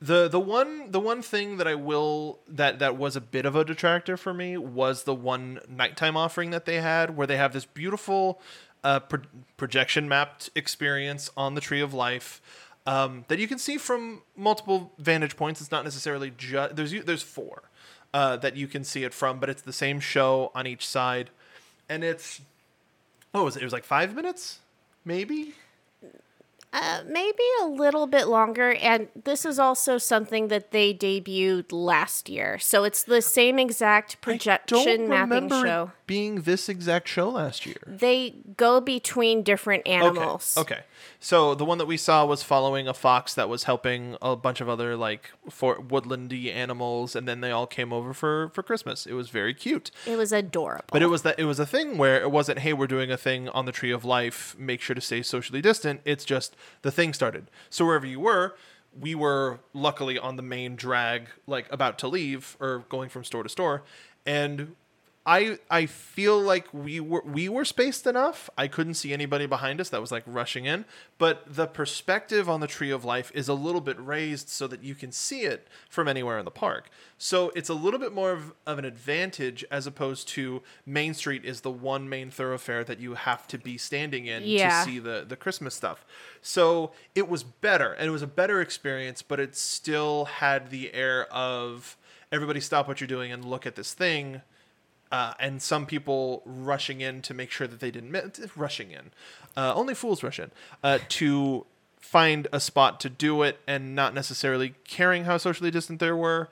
[0.00, 3.56] the the one the one thing that I will that that was a bit of
[3.56, 7.52] a detractor for me was the one nighttime offering that they had where they have
[7.52, 8.40] this beautiful
[8.84, 9.22] uh, pro-
[9.56, 12.42] projection mapped experience on the Tree of Life
[12.86, 15.60] um, that you can see from multiple vantage points.
[15.60, 17.62] It's not necessarily just there's there's four
[18.14, 21.30] uh, that you can see it from, but it's the same show on each side,
[21.88, 22.40] and it's
[23.32, 23.62] what was it?
[23.62, 24.60] It was like five minutes,
[25.04, 25.54] maybe.
[26.72, 32.28] Uh, maybe a little bit longer, and this is also something that they debuted last
[32.28, 32.58] year.
[32.58, 35.92] So it's the same exact projection mapping show.
[36.06, 37.82] Being this exact show last year.
[37.86, 40.54] They go between different animals.
[40.56, 40.74] Okay.
[40.74, 40.84] Okay.
[41.18, 44.60] So the one that we saw was following a fox that was helping a bunch
[44.60, 49.06] of other like for woodlandy animals, and then they all came over for for Christmas.
[49.06, 49.90] It was very cute.
[50.06, 50.84] It was adorable.
[50.92, 53.16] But it was that it was a thing where it wasn't, hey, we're doing a
[53.16, 54.56] thing on the Tree of Life.
[54.58, 56.00] Make sure to stay socially distant.
[56.04, 57.50] It's just the thing started.
[57.70, 58.56] So wherever you were,
[58.98, 63.42] we were luckily on the main drag, like about to leave or going from store
[63.42, 63.82] to store,
[64.24, 64.74] and
[65.28, 68.48] I I feel like we were we were spaced enough.
[68.56, 70.84] I couldn't see anybody behind us that was like rushing in,
[71.18, 74.84] but the perspective on the Tree of Life is a little bit raised so that
[74.84, 76.90] you can see it from anywhere in the park.
[77.18, 81.44] So it's a little bit more of, of an advantage as opposed to Main Street
[81.44, 84.84] is the one main thoroughfare that you have to be standing in Yeah.
[84.84, 86.06] to see the the Christmas stuff.
[86.40, 90.94] So it was better and it was a better experience, but it still had the
[90.94, 91.96] air of
[92.30, 94.42] everybody stop what you're doing and look at this thing
[95.12, 99.10] uh, and some people rushing in to make sure that they didn't miss, rushing in.
[99.56, 100.50] Uh, only fools rush in
[100.82, 101.64] uh, to
[102.00, 106.48] find a spot to do it, and not necessarily caring how socially distant they were.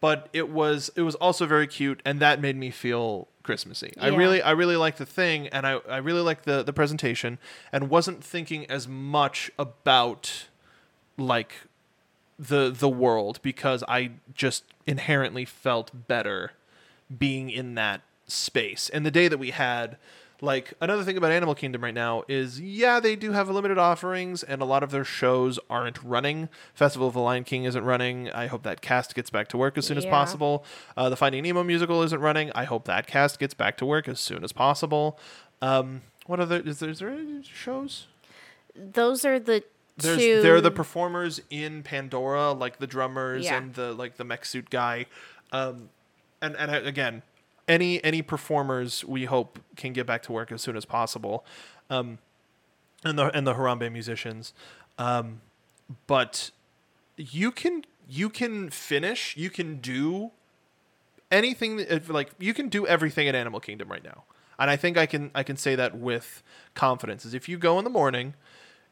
[0.00, 3.92] But it was it was also very cute, and that made me feel Christmassy.
[4.00, 7.38] I really I really liked the thing, and I, I really liked the the presentation,
[7.72, 10.46] and wasn't thinking as much about
[11.16, 11.52] like
[12.38, 16.52] the the world because I just inherently felt better
[17.16, 18.88] being in that space.
[18.90, 19.96] And the day that we had
[20.40, 24.42] like another thing about Animal Kingdom right now is yeah, they do have limited offerings
[24.44, 26.48] and a lot of their shows aren't running.
[26.74, 28.30] Festival of the Lion King isn't running.
[28.30, 30.64] I hope that cast gets back to work as soon as possible.
[30.96, 32.52] Uh, the Finding Nemo musical isn't running.
[32.54, 35.18] I hope that cast gets back to work as soon as possible.
[35.60, 38.06] Um, what other is there, is there any shows?
[38.76, 39.64] Those are the
[39.96, 40.40] There's two.
[40.42, 43.56] there are the performers in Pandora, like the drummers Yeah.
[43.56, 45.06] and the like the mech suit guy,
[45.50, 45.88] um,
[46.40, 47.22] and and uh, again,
[47.66, 51.44] any any performers we hope can get back to work as soon as possible,
[51.90, 52.18] um,
[53.04, 54.52] and the and the Harambe musicians,
[54.98, 55.40] um,
[56.06, 56.50] but
[57.16, 60.30] you can you can finish you can do
[61.30, 64.24] anything like you can do everything at Animal Kingdom right now.
[64.58, 66.42] And I think I can I can say that with
[66.74, 67.24] confidence.
[67.24, 68.34] Is if you go in the morning,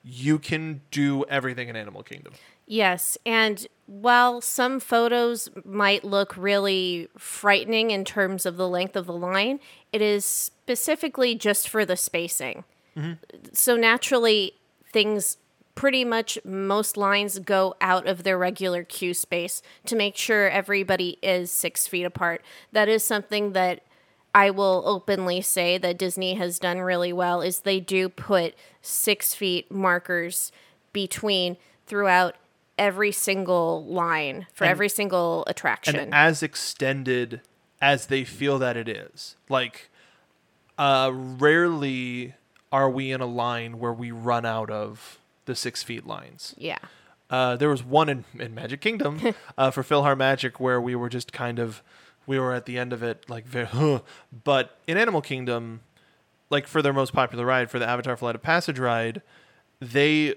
[0.04, 2.34] you can do everything in Animal Kingdom.
[2.66, 9.06] Yes, and while some photos might look really frightening in terms of the length of
[9.06, 9.60] the line,
[9.92, 12.64] it is specifically just for the spacing.
[12.96, 13.12] Mm-hmm.
[13.52, 14.54] So naturally,
[14.92, 15.36] things
[15.76, 21.18] pretty much most lines go out of their regular queue space to make sure everybody
[21.22, 22.42] is six feet apart.
[22.72, 23.82] That is something that
[24.34, 29.34] I will openly say that Disney has done really well is they do put six
[29.34, 30.50] feet markers
[30.92, 32.36] between throughout
[32.78, 35.96] every single line for And- every single attraction.
[35.96, 37.40] And as extended
[37.80, 39.36] as they feel that it is.
[39.48, 39.90] Like
[40.78, 42.34] uh rarely
[42.72, 46.54] are we in a line where we run out of the six feet lines.
[46.58, 46.78] yeah.
[47.28, 49.20] Uh, there was one in, in Magic Kingdom
[49.58, 51.82] uh, for PhilharMagic where we were just kind of
[52.24, 54.00] we were at the end of it like very huh.
[54.44, 55.80] but in Animal Kingdom
[56.50, 59.22] like for their most popular ride for the Avatar Flight of Passage ride
[59.80, 60.34] they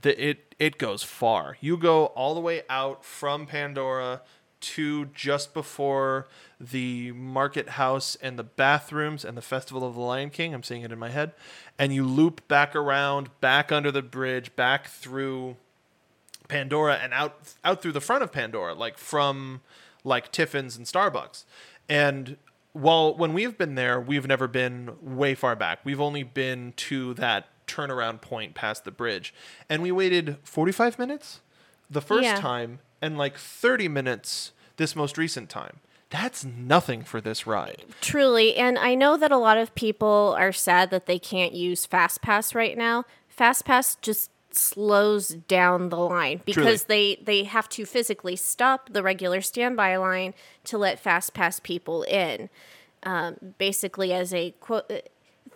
[0.00, 4.22] the, it it goes far you go all the way out from Pandora
[4.60, 6.26] to just before
[6.58, 10.82] the market house and the bathrooms and the festival of the lion king i'm seeing
[10.82, 11.32] it in my head
[11.78, 15.56] and you loop back around back under the bridge back through
[16.48, 19.60] Pandora and out out through the front of Pandora, like from
[20.02, 21.44] like Tiffin's and Starbucks.
[21.88, 22.36] And
[22.72, 25.80] while when we've been there, we've never been way far back.
[25.84, 29.32] We've only been to that turnaround point past the bridge.
[29.68, 31.40] And we waited 45 minutes
[31.90, 32.40] the first Yeah.
[32.40, 35.80] time and like 30 minutes this most recent time.
[36.10, 37.84] That's nothing for this ride.
[38.00, 41.86] Truly, and I know that a lot of people are sad that they can't use
[41.86, 43.04] FastPass right now.
[43.36, 49.40] FastPass just slows down the line because they they have to physically stop the regular
[49.40, 52.48] standby line to let FastPass people in.
[53.02, 54.90] Um, basically, as a quote.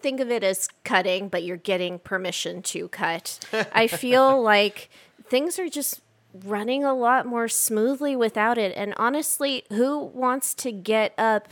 [0.00, 3.40] Think of it as cutting, but you're getting permission to cut.
[3.72, 4.90] I feel like
[5.28, 6.00] things are just
[6.44, 8.76] running a lot more smoothly without it.
[8.76, 11.48] And honestly, who wants to get up,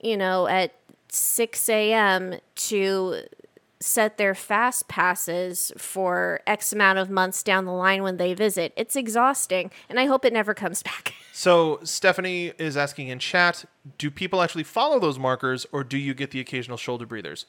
[0.00, 0.74] you know, at
[1.08, 2.36] 6 a.m.
[2.54, 3.22] to
[3.80, 8.72] set their fast passes for X amount of months down the line when they visit?
[8.76, 11.14] It's exhausting, and I hope it never comes back.
[11.32, 13.64] So Stephanie is asking in chat,
[13.96, 17.46] do people actually follow those markers or do you get the occasional shoulder breathers?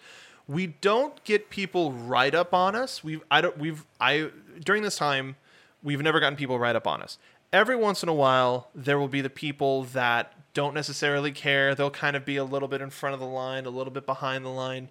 [0.48, 3.04] We don't get people right up on us.
[3.04, 4.30] We've I don't we've I
[4.64, 5.36] during this time
[5.84, 7.18] we've never gotten people right up on us.
[7.52, 11.76] Every once in a while there will be the people that don't necessarily care.
[11.76, 14.06] They'll kind of be a little bit in front of the line, a little bit
[14.06, 14.90] behind the line.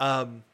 [0.00, 0.44] Um,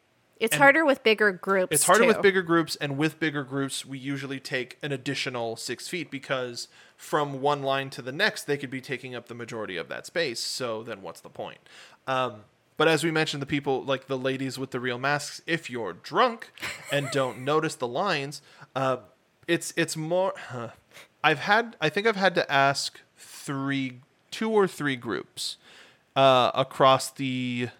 [0.41, 1.73] It's And harder with bigger groups.
[1.73, 5.89] it's harder with bigger groups, and with bigger groups, we usually take an additional six
[5.89, 9.77] feet because from one line to the next, they could be taking up the majority
[9.77, 10.41] of that space.
[10.41, 11.59] So then, what's the point?
[12.07, 12.45] Um,
[12.77, 15.93] but as we mentioned, the people like the ladies with the real masks, if you're
[15.93, 16.53] drunk
[16.93, 18.41] and don't notice the lines,
[18.77, 18.99] uh,
[19.47, 20.33] it's it's more.
[20.51, 20.71] Huh.
[21.23, 25.57] I've had, I think I've had to ask three, two or three groups
[26.15, 27.71] uh, across the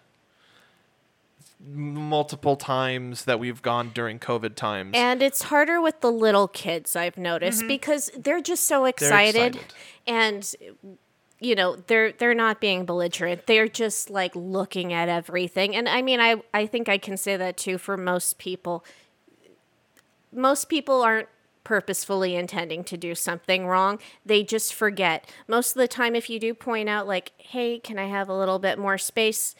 [1.59, 4.91] multiple times that we've gone during COVID times.
[4.93, 7.67] And it's harder with the little kids, I've noticed, mm-hmm.
[7.67, 9.73] because they're just so excited, excited.
[10.07, 10.55] and
[11.41, 13.47] you know, they're they're not being belligerent.
[13.47, 15.75] They're just like looking at everything.
[15.75, 18.83] And I mean, I I think I can say that too for most people.
[20.31, 21.29] Most people aren't
[21.63, 23.99] purposefully intending to do something wrong.
[24.25, 25.29] They just forget.
[25.47, 28.37] Most of the time, if you do point out, like, hey, can I have a
[28.37, 29.55] little bit more space?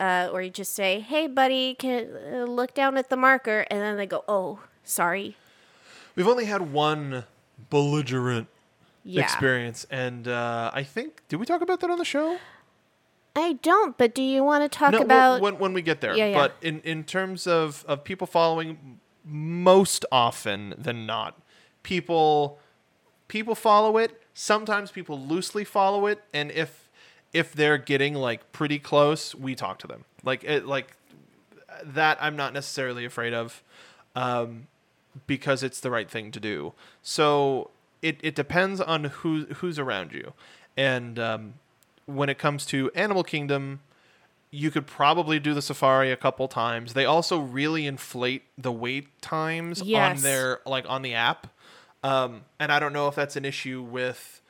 [0.00, 3.64] Uh, or you just say, hey, buddy, can uh, look down at the marker.
[3.70, 5.36] And then they go, oh, sorry.
[6.16, 7.24] We've only had one
[7.70, 8.48] belligerent
[9.04, 9.22] Yeah.
[9.22, 12.38] experience, and uh, I think did we talk about that on the show?
[13.36, 15.40] I don't, but do you want to talk no, about.
[15.40, 16.16] when when we get there.
[16.16, 16.34] Yeah, yeah.
[16.34, 21.40] But in in terms of of people following, most often than not,
[21.82, 22.58] people
[23.28, 24.22] people follow it.
[24.34, 26.83] Sometimes people loosely follow it, and if
[27.34, 30.06] if they're getting like pretty close, we talk to them.
[30.22, 30.96] Like it like
[31.84, 32.16] that.
[32.20, 33.62] I'm not necessarily afraid of.
[34.16, 34.68] Um,
[35.26, 36.72] because it's the right thing to do.
[37.02, 37.70] So
[38.02, 40.32] it, it depends on who who's around you,
[40.76, 41.54] and um,
[42.06, 43.80] when it comes to Animal Kingdom,
[44.50, 46.94] you could probably do the safari a couple times.
[46.94, 51.46] They also really inflate the wait times on their like on the app,
[52.02, 54.40] um, and I don't know if that's an issue with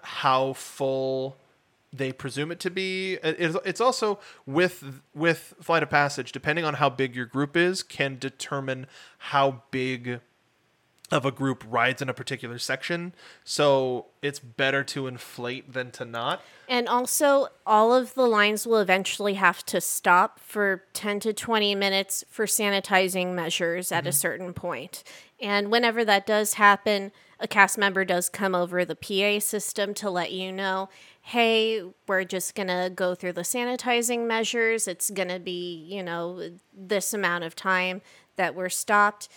[0.00, 1.36] how full
[1.92, 3.14] they presume it to be.
[3.22, 7.82] It's, it's also with with Flight of Passage, depending on how big your group is,
[7.82, 8.86] can determine
[9.18, 10.20] how big
[11.10, 13.14] of a group rides in a particular section.
[13.42, 16.42] So it's better to inflate than to not.
[16.68, 21.74] And also, all of the lines will eventually have to stop for 10 to 20
[21.74, 24.14] minutes for sanitizing measures at a mm-hmm.
[24.14, 25.02] certain point.
[25.40, 30.10] And whenever that does happen, a cast member does come over the PA system to
[30.10, 30.88] let you know
[31.28, 34.88] hey, we're just going to go through the sanitizing measures.
[34.88, 38.00] It's going to be, you know, this amount of time
[38.36, 39.28] that we're stopped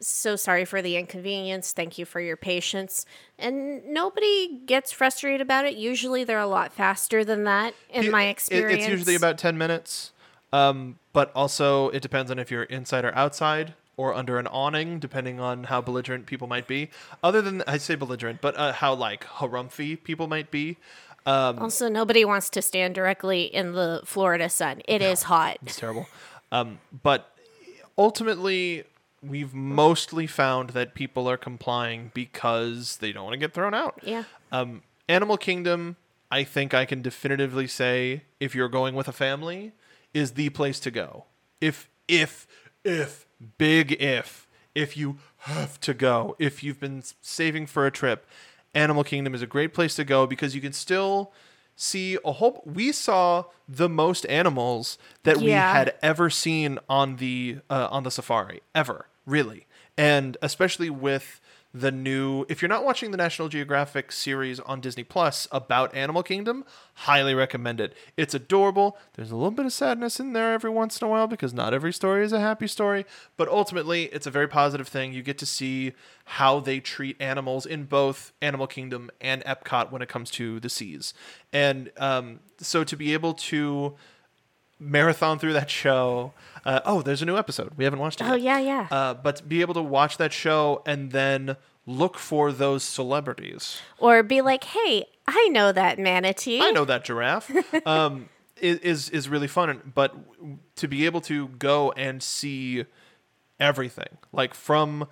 [0.00, 1.72] so sorry for the inconvenience.
[1.72, 3.04] Thank you for your patience.
[3.38, 5.76] And nobody gets frustrated about it.
[5.76, 8.82] Usually they're a lot faster than that in my It- experience.
[8.84, 10.12] it's usually about 10 minutes.
[10.50, 14.98] Um, but also, it depends on if you're inside or outside or under an awning,
[14.98, 16.90] depending on how belligerent people might be.
[17.22, 20.78] Other than, I say belligerent, but uh, how like harumphy people might be.
[21.26, 24.82] Um, Also, nobody wants to stand directly in the Florida sun.
[24.86, 25.58] It is hot.
[25.62, 26.06] It's terrible.
[26.52, 27.34] Um, but
[27.96, 28.84] ultimately,
[29.22, 33.98] we've mostly found that people are complying because they don't want to get thrown out.
[34.02, 34.24] Yeah.
[34.52, 35.96] Um, Animal Kingdom,
[36.30, 39.72] I think I can definitively say, if you're going with a family,
[40.12, 41.24] is the place to go.
[41.60, 42.46] If, if,
[42.84, 43.26] if,
[43.58, 48.26] big if, if you have to go, if you've been saving for a trip,
[48.74, 51.32] Animal Kingdom is a great place to go because you can still
[51.76, 52.62] see a whole.
[52.64, 55.72] We saw the most animals that we Yeah.
[55.72, 59.66] had ever seen on the uh, on the safari ever, really,
[59.96, 61.40] and especially with
[61.76, 62.46] the new.
[62.48, 66.64] If you're not watching the National Geographic series on Disney Plus about Animal Kingdom,
[66.94, 67.94] highly recommend it.
[68.16, 68.96] It's adorable.
[69.14, 71.74] There's a little bit of sadness in there every once in a while because not
[71.74, 73.04] every story is a happy story,
[73.36, 75.12] but ultimately it's a very positive thing.
[75.12, 75.94] You get to see
[76.26, 80.68] how they treat animals in both Animal Kingdom and Epcot when it comes to the
[80.68, 81.12] seas,
[81.52, 83.96] and um, so to be able to
[84.84, 86.32] marathon through that show.
[86.64, 87.72] Uh, oh, there's a new episode.
[87.76, 88.24] We haven't watched it.
[88.24, 88.62] Oh, yet.
[88.64, 88.96] yeah, yeah.
[88.96, 91.56] Uh, but be able to watch that show and then
[91.86, 93.80] look for those celebrities.
[93.98, 96.60] Or be like, hey, I know that manatee.
[96.60, 97.50] I know that giraffe.
[97.86, 98.28] Um,
[98.60, 100.14] is is really fun, but
[100.76, 102.84] to be able to go and see
[103.60, 105.08] everything, like from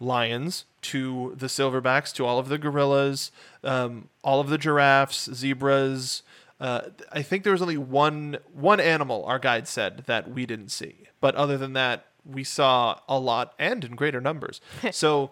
[0.00, 3.30] lions to the silverbacks to all of the gorillas,
[3.64, 6.22] um, all of the giraffes, zebras.
[6.60, 6.82] Uh,
[7.12, 11.08] I think there was only one one animal our guide said that we didn't see,
[11.20, 14.60] but other than that, we saw a lot and in greater numbers.
[14.90, 15.30] so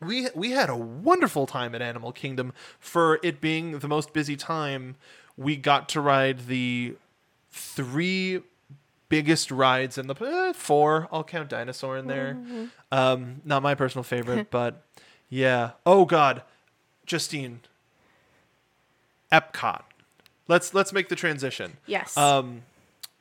[0.00, 4.36] we we had a wonderful time at Animal Kingdom for it being the most busy
[4.36, 4.96] time.
[5.36, 6.96] We got to ride the
[7.50, 8.42] three
[9.08, 11.08] biggest rides in the eh, four.
[11.10, 12.38] I'll count dinosaur in there.
[12.92, 14.84] Um, not my personal favorite, but
[15.28, 15.72] yeah.
[15.84, 16.42] Oh God,
[17.06, 17.60] Justine.
[19.32, 19.82] Epcot.
[20.50, 21.76] Let's let's make the transition.
[21.86, 22.16] Yes.
[22.16, 22.62] Um,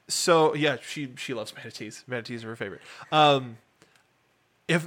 [0.08, 2.04] so yeah, she she loves manatees.
[2.08, 2.82] Manatees are her favorite.
[3.12, 3.58] Um,
[4.68, 4.84] if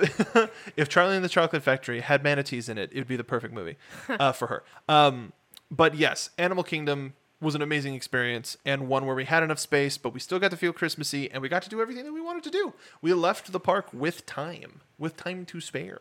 [0.76, 3.55] if Charlie and the Chocolate Factory had manatees in it, it would be the perfect
[3.55, 3.76] movie
[4.09, 4.64] uh, for her.
[4.88, 5.32] Um,
[5.70, 9.97] but yes, Animal Kingdom was an amazing experience and one where we had enough space,
[9.97, 12.20] but we still got to feel Christmassy and we got to do everything that we
[12.20, 12.72] wanted to do.
[13.01, 16.01] We left the park with time, with time to spare.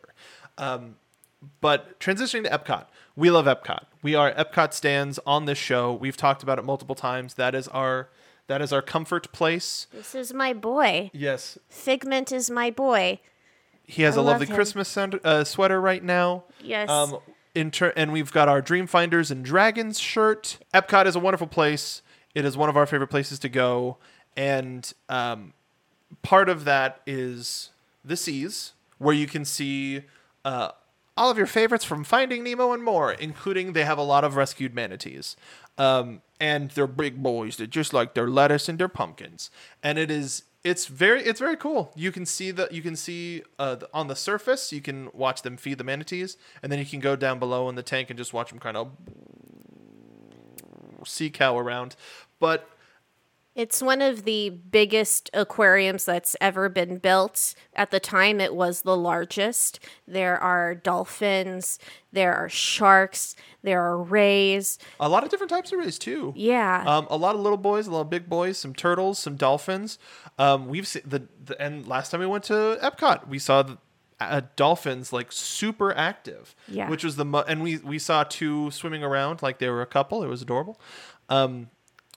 [0.58, 0.96] Um,
[1.60, 2.86] but transitioning to Epcot,
[3.16, 3.84] we love Epcot.
[4.02, 5.92] We are Epcot stands on this show.
[5.92, 7.34] We've talked about it multiple times.
[7.34, 8.08] That is our
[8.48, 9.86] that is our comfort place.
[9.92, 11.10] this is my boy.
[11.12, 13.20] Yes, Figment is my boy.
[13.84, 14.54] he has I a love lovely.
[14.54, 16.44] Christmas uh, sweater right now.
[16.60, 16.88] Yes.
[16.88, 17.18] Um,
[17.54, 20.58] in ter- and we've got our Dreamfinders and Dragons shirt.
[20.74, 22.02] Epcot is a wonderful place.
[22.34, 23.98] It is one of our favorite places to go,
[24.36, 25.52] and um,
[26.22, 27.70] part of that is
[28.04, 30.02] the seas, where you can see
[30.44, 30.70] uh,
[31.16, 34.36] all of your favorites from Finding Nemo and more, including they have a lot of
[34.36, 35.36] rescued manatees.
[35.78, 37.56] Um, and they're big boys.
[37.56, 39.50] They're just like their lettuce and their pumpkins.
[39.82, 41.92] And it is it's very it's very cool.
[41.96, 44.72] You can see the you can see uh, the, on the surface.
[44.72, 47.74] You can watch them feed the manatees, and then you can go down below in
[47.74, 48.92] the tank and just watch them kind of
[51.04, 51.96] sea cow around.
[52.38, 52.68] But
[53.54, 57.54] It's one of the biggest aquariums that's ever been built.
[57.74, 59.78] At the time, it was the largest.
[60.08, 61.78] There are dolphins,
[62.12, 64.78] there are sharks, there are rays.
[64.98, 66.32] a lot of different types of rays too.
[66.34, 66.82] Yeah.
[66.86, 69.98] Um, a lot of little boys, a lot of big boys, some turtles, some dolphins.
[70.38, 73.78] Um, we've seen the, the and last time we went to Epcot, we saw the
[74.18, 76.54] uh, dolphins like super active.
[76.68, 76.88] Yeah.
[76.88, 79.86] Which was the mo- and we we saw two swimming around like they were a
[79.86, 80.22] couple.
[80.22, 80.80] It was adorable.
[81.28, 81.68] Um,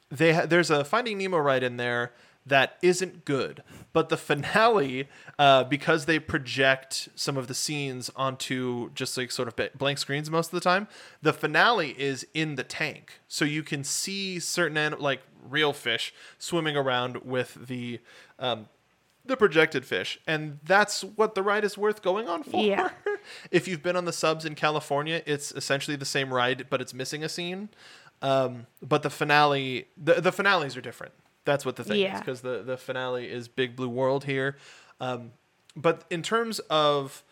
[0.09, 2.11] they ha- there's a Finding Nemo ride in there
[2.45, 5.07] that isn't good, but the finale,
[5.39, 10.29] uh, because they project some of the scenes onto just like sort of blank screens
[10.29, 10.87] most of the time,
[11.23, 16.13] the finale is in the tank, so you can see certain anim- like real fish
[16.37, 17.99] swimming around with the
[18.37, 18.67] um,
[19.27, 22.63] the projected fish, and that's what the ride is worth going on for.
[22.63, 22.89] Yeah.
[23.51, 26.93] if you've been on the subs in California, it's essentially the same ride, but it's
[26.93, 27.69] missing a scene.
[28.22, 31.13] Um, but the finale, the the finales are different.
[31.43, 34.57] That's what the thing is, because the the finale is Big Blue World here.
[34.99, 35.32] Um,
[35.76, 37.24] but in terms of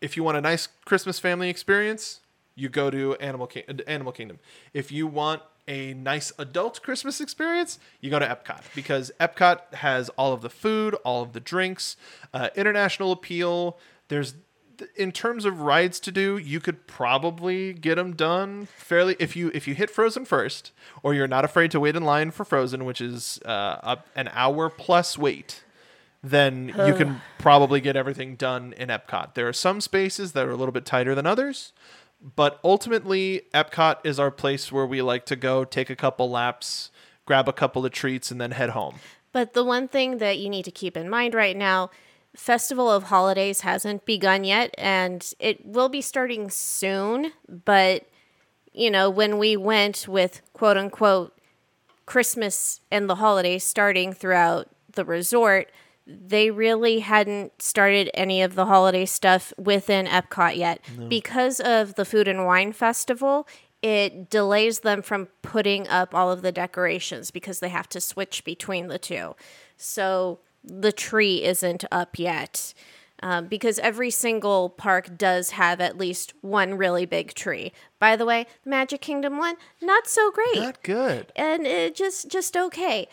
[0.00, 2.20] if you want a nice Christmas family experience,
[2.54, 4.38] you go to Animal King- Animal Kingdom.
[4.72, 10.08] If you want a nice adult Christmas experience, you go to Epcot because Epcot has
[10.10, 11.96] all of the food, all of the drinks,
[12.34, 13.78] uh, international appeal.
[14.08, 14.34] There's
[14.96, 19.50] in terms of rides to do, you could probably get them done fairly if you
[19.54, 20.72] if you hit Frozen first,
[21.02, 24.68] or you're not afraid to wait in line for Frozen, which is uh, an hour
[24.68, 25.64] plus wait
[26.22, 29.34] then you can probably get everything done in Epcot.
[29.34, 31.72] There are some spaces that are a little bit tighter than others,
[32.36, 36.90] but ultimately, Epcot is our place where we like to go, take a couple laps,
[37.24, 38.96] grab a couple of treats, and then head home.
[39.32, 41.90] But the one thing that you need to keep in mind right now
[42.36, 47.32] Festival of Holidays hasn't begun yet, and it will be starting soon.
[47.48, 48.06] But,
[48.72, 51.36] you know, when we went with quote unquote
[52.06, 55.70] Christmas and the holidays starting throughout the resort,
[56.06, 60.80] they really hadn't started any of the holiday stuff within Epcot yet.
[61.08, 63.46] Because of the Food and Wine Festival,
[63.82, 68.44] it delays them from putting up all of the decorations because they have to switch
[68.44, 69.34] between the two.
[69.76, 72.74] So the tree isn't up yet.
[73.22, 77.70] Um, because every single park does have at least one really big tree.
[77.98, 81.30] By the way, Magic Kingdom one, not so great Not good.
[81.36, 83.08] and it just just okay.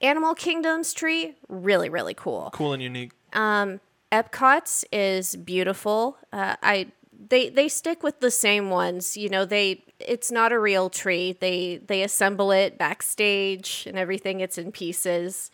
[0.00, 2.50] Animal Kingdom's tree, really really cool.
[2.52, 3.12] Cool and unique.
[4.10, 6.18] Epcot's is beautiful.
[6.32, 6.88] Uh, I
[7.28, 9.16] they they stick with the same ones.
[9.16, 11.36] You know, they it's not a real tree.
[11.38, 14.40] They they assemble it backstage and everything.
[14.40, 15.50] It's in pieces.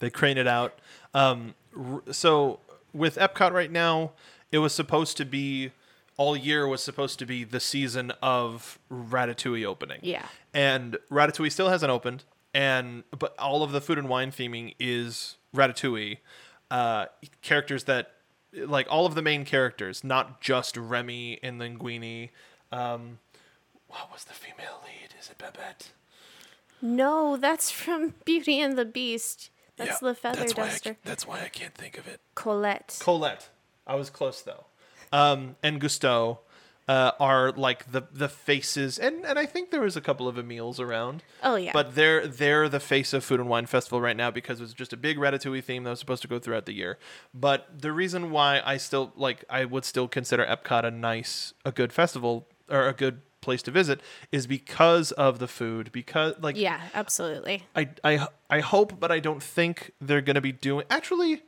[0.00, 0.78] They crane it out.
[1.14, 2.58] Um, r- so
[2.92, 4.12] with Epcot right now,
[4.50, 5.70] it was supposed to be
[6.16, 10.00] all year was supposed to be the season of Ratatouille opening.
[10.02, 10.26] Yeah.
[10.52, 15.36] And Ratatouille still hasn't opened, and but all of the food and wine theming is
[15.54, 16.18] Ratatouille.
[16.70, 17.06] Uh,
[17.40, 18.12] characters that
[18.52, 22.30] like all of the main characters, not just Remy and Linguini.
[22.70, 23.18] Um,
[23.88, 25.14] what was the female lead?
[25.18, 25.90] Is it Babette?
[26.82, 29.50] No, that's from Beauty and the Beast.
[29.86, 32.20] That's the feather that's why I that's why I can't think of it.
[32.34, 32.98] Colette.
[33.00, 33.48] Colette.
[33.86, 34.66] I was close though.
[35.12, 36.38] Um, and Gusteau
[36.90, 40.34] uh, are like the the faces, and and I think there was a couple of
[40.36, 41.22] Emils around.
[41.42, 41.70] Oh, yeah.
[41.72, 44.74] But they're they're the face of Food and Wine Festival right now because it was
[44.74, 46.98] just a big Ratatouille theme that was supposed to go throughout the year.
[47.32, 51.70] But the reason why I still like I would still consider Epcot a nice a
[51.70, 54.00] good festival or a good place to visit
[54.32, 57.64] is because of the food because like yeah, absolutely.
[57.74, 60.84] I, I I hope, but I don't think they're gonna be doing.
[60.90, 61.42] Actually,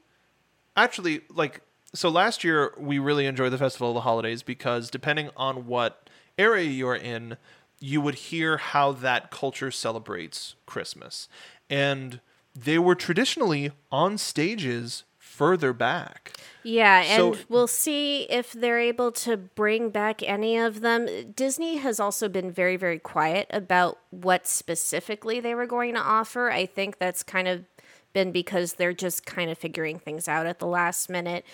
[0.77, 1.61] actually, like
[1.95, 6.09] so last year we really enjoyed the festival of the holidays because depending on what
[6.39, 7.37] area you're in,
[7.79, 11.29] you would hear how that culture celebrates Christmas,
[11.69, 12.21] and
[12.55, 16.33] they were traditionally on stages further back.
[16.65, 21.33] Yeah, and So- we'll see if they're able to bring back any of them.
[21.33, 26.51] Disney has also been very, very quiet about what specifically they were going to offer.
[26.51, 27.65] I think that's kind of
[28.13, 31.45] been because they're just kind of figuring things out at the last minute.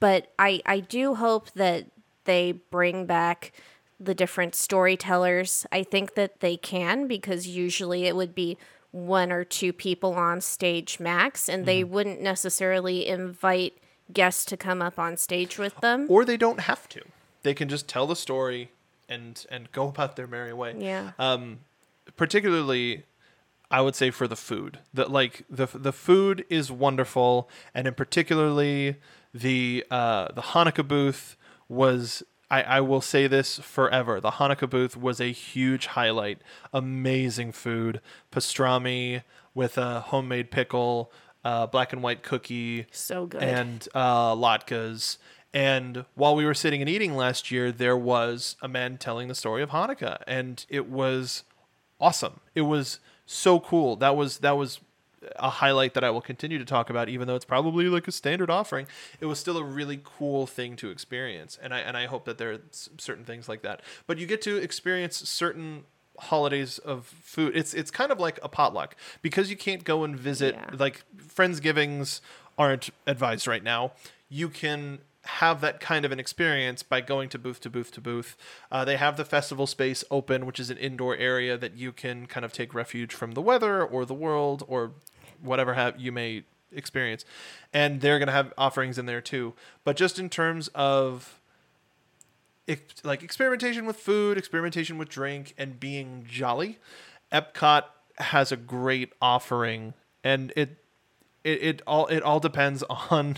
[0.00, 1.86] But I, I do hope that
[2.24, 3.52] they bring back
[4.00, 5.66] the different storytellers.
[5.72, 8.58] I think that they can because usually it would be
[8.90, 11.92] one or two people on stage max, and they mm-hmm.
[11.92, 13.78] wouldn't necessarily invite
[14.12, 16.06] guests to come up on stage with them.
[16.08, 17.00] or they don't have to.
[17.42, 18.70] They can just tell the story
[19.08, 20.74] and and go about their merry way.
[20.78, 21.12] Yeah.
[21.18, 21.60] Um,
[22.16, 23.04] particularly,
[23.70, 24.80] I would say for the food.
[24.92, 28.96] That like the the food is wonderful, and in particularly
[29.32, 31.36] the uh, the Hanukkah booth
[31.68, 32.22] was.
[32.50, 34.22] I, I will say this forever.
[34.22, 36.38] The Hanukkah booth was a huge highlight.
[36.72, 38.00] Amazing food,
[38.32, 39.22] pastrami
[39.52, 41.12] with a homemade pickle,
[41.48, 43.42] uh, black and white cookie, So good.
[43.42, 45.18] and uh, latkes.
[45.54, 49.34] And while we were sitting and eating last year, there was a man telling the
[49.34, 51.44] story of Hanukkah, and it was
[51.98, 52.40] awesome.
[52.54, 53.96] It was so cool.
[53.96, 54.80] That was that was
[55.36, 58.12] a highlight that I will continue to talk about, even though it's probably like a
[58.12, 58.86] standard offering.
[59.20, 62.36] It was still a really cool thing to experience, and I and I hope that
[62.38, 62.60] there are
[62.98, 63.80] certain things like that.
[64.06, 65.84] But you get to experience certain
[66.18, 67.56] holidays of food.
[67.56, 70.70] It's it's kind of like a potluck because you can't go and visit Yeah.
[70.78, 72.20] like friendsgivings
[72.58, 73.92] aren't advised right now.
[74.28, 78.00] You can have that kind of an experience by going to booth to booth to
[78.00, 78.36] booth.
[78.72, 82.26] Uh, they have the festival space open, which is an indoor area that you can
[82.26, 84.92] kind of take refuge from the weather or the world or
[85.42, 87.24] whatever have you may experience.
[87.72, 89.54] And they're going to have offerings in there too.
[89.84, 91.37] But just in terms of
[92.68, 96.78] ex- like experimentation with food, experimentation with drink, and being jolly.
[97.32, 97.84] Epcot
[98.18, 100.76] has a great offering, and it
[101.44, 103.36] it, it all it all depends on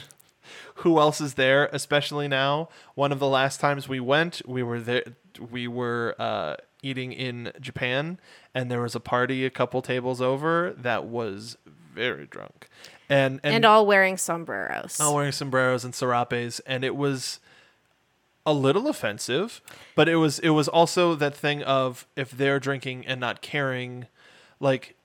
[0.77, 1.67] who else is there.
[1.73, 5.05] Especially now, one of the last times we went, we were there.
[5.51, 8.19] We were uh, eating in Japan,
[8.55, 11.57] and there was a party a couple tables over that was
[11.95, 12.69] very drunk,
[13.09, 15.01] and and, and all wearing sombreros.
[15.01, 17.41] all wearing sombreros and serapes, and it was
[18.47, 19.61] a little offensive,
[19.95, 24.07] but it was it was also that thing of if they're drinking and not caring,
[24.59, 24.97] like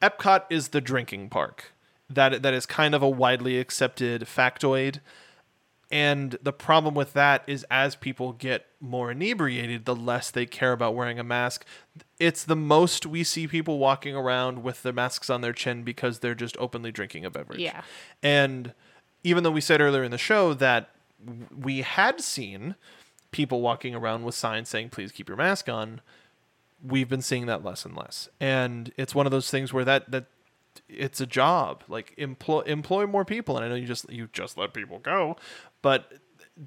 [0.00, 1.72] Epcot is the drinking park.
[2.08, 5.00] That that is kind of a widely accepted factoid.
[5.90, 10.72] And the problem with that is as people get more inebriated, the less they care
[10.72, 11.64] about wearing a mask.
[12.18, 16.18] It's the most we see people walking around with their masks on their chin because
[16.18, 17.60] they're just openly drinking a beverage.
[17.60, 17.82] Yeah.
[18.22, 18.72] And
[19.22, 20.90] even though we said earlier in the show that
[21.56, 22.74] we had seen
[23.30, 26.00] people walking around with signs saying, please keep your mask on,
[26.86, 28.28] we've been seeing that less and less.
[28.40, 30.26] And it's one of those things where that, that,
[30.88, 31.84] it's a job.
[31.88, 33.56] Like employ employ more people.
[33.56, 35.36] And i know you just you just let people go
[35.82, 36.14] but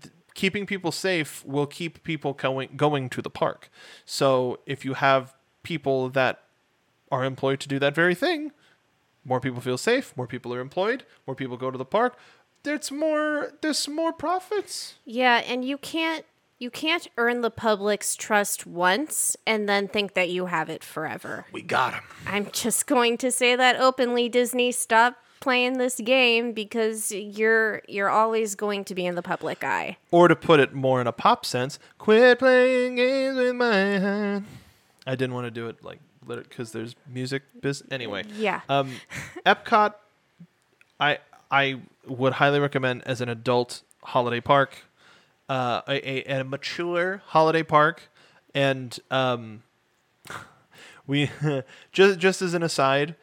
[0.02, 3.70] th- keeping people safe will keep people going going to the park.
[4.06, 6.44] So if you have people that
[7.12, 8.52] are employed to do that very thing
[9.26, 12.18] more people feel safe more people are employed more people go to the park
[12.68, 16.26] there's more there's more profits Yeah, and you can't
[16.60, 21.46] you can't earn the public's trust once and then think that you have it forever.
[21.52, 22.04] we got him.
[22.26, 28.10] I'm just going to say that openly Disney stop playing this game because you're you're
[28.10, 29.96] always going to be in the public eye.
[30.12, 34.46] or to put it more in a pop sense quit playing games with my hand
[35.06, 38.62] i didn't want to do it like because there's music biz anyway Yeah.
[38.68, 38.92] um
[39.46, 39.94] epcot
[41.00, 41.20] i
[41.52, 44.78] i would highly recommend as an adult holiday park
[45.50, 48.10] uh a, a, a mature holiday park.
[48.54, 49.64] And um
[51.08, 51.30] we
[51.92, 53.16] just just as an aside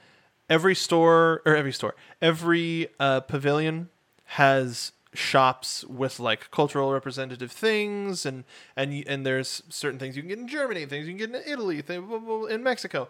[0.49, 3.89] every store or every store every uh, pavilion
[4.25, 8.45] has shops with like cultural representative things and
[8.77, 11.51] and and there's certain things you can get in Germany things you can get in
[11.51, 12.03] Italy th-
[12.51, 13.09] in Mexico.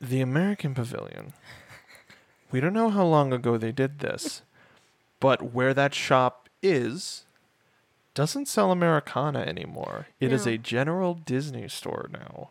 [0.00, 1.32] The American pavilion
[2.50, 4.42] we don't know how long ago they did this
[5.20, 7.24] but where that shop is
[8.14, 10.52] doesn't sell Americana anymore it is No.
[10.52, 12.50] a general Disney store now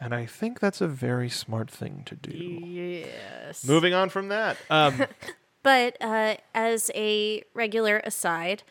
[0.00, 3.66] and I think that's a very smart thing to do Yes.
[3.66, 5.06] Moving on from that, um,
[5.64, 8.62] But uh, as a regular aside,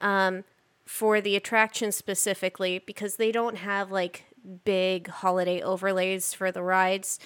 [0.00, 0.44] um,
[0.84, 4.24] for the attraction specifically, because they don't have like
[4.64, 7.18] big holiday overlays for the rides,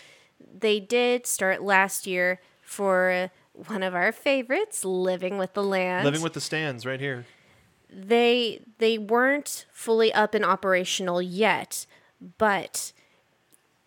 [0.59, 2.41] they did start last year
[2.71, 6.05] for one of our favorites, Living with the Land.
[6.05, 7.27] living with the stands right here.
[7.93, 11.85] they they weren't fully up and operational yet,
[12.39, 12.93] but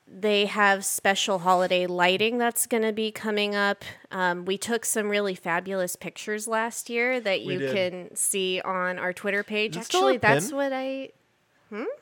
[0.06, 3.84] they have special holiday lighting that's going to be coming up.
[4.12, 7.74] Um, we took some really fabulous pictures last year that We you did.
[7.74, 9.78] can see on our Twitter page.
[9.78, 11.10] Is Actually, that's what I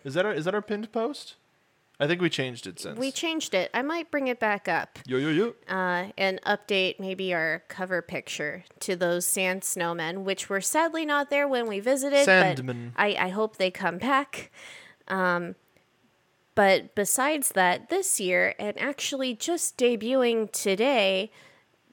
[0.04, 1.36] Is that our is that our pinned post?
[2.02, 2.98] I think we changed it since.
[2.98, 3.70] we changed it.
[3.76, 5.54] I might bring it back up yo yo yo.
[5.70, 11.30] uh, and update maybe our cover picture to those sand snowmen, which were sadly not
[11.30, 12.28] there when we visited.
[12.28, 12.92] Sandmen.
[12.96, 14.52] But I, I hope they come back.
[15.08, 15.56] Um,
[16.56, 21.32] but besides that, this year, and actually just debuting today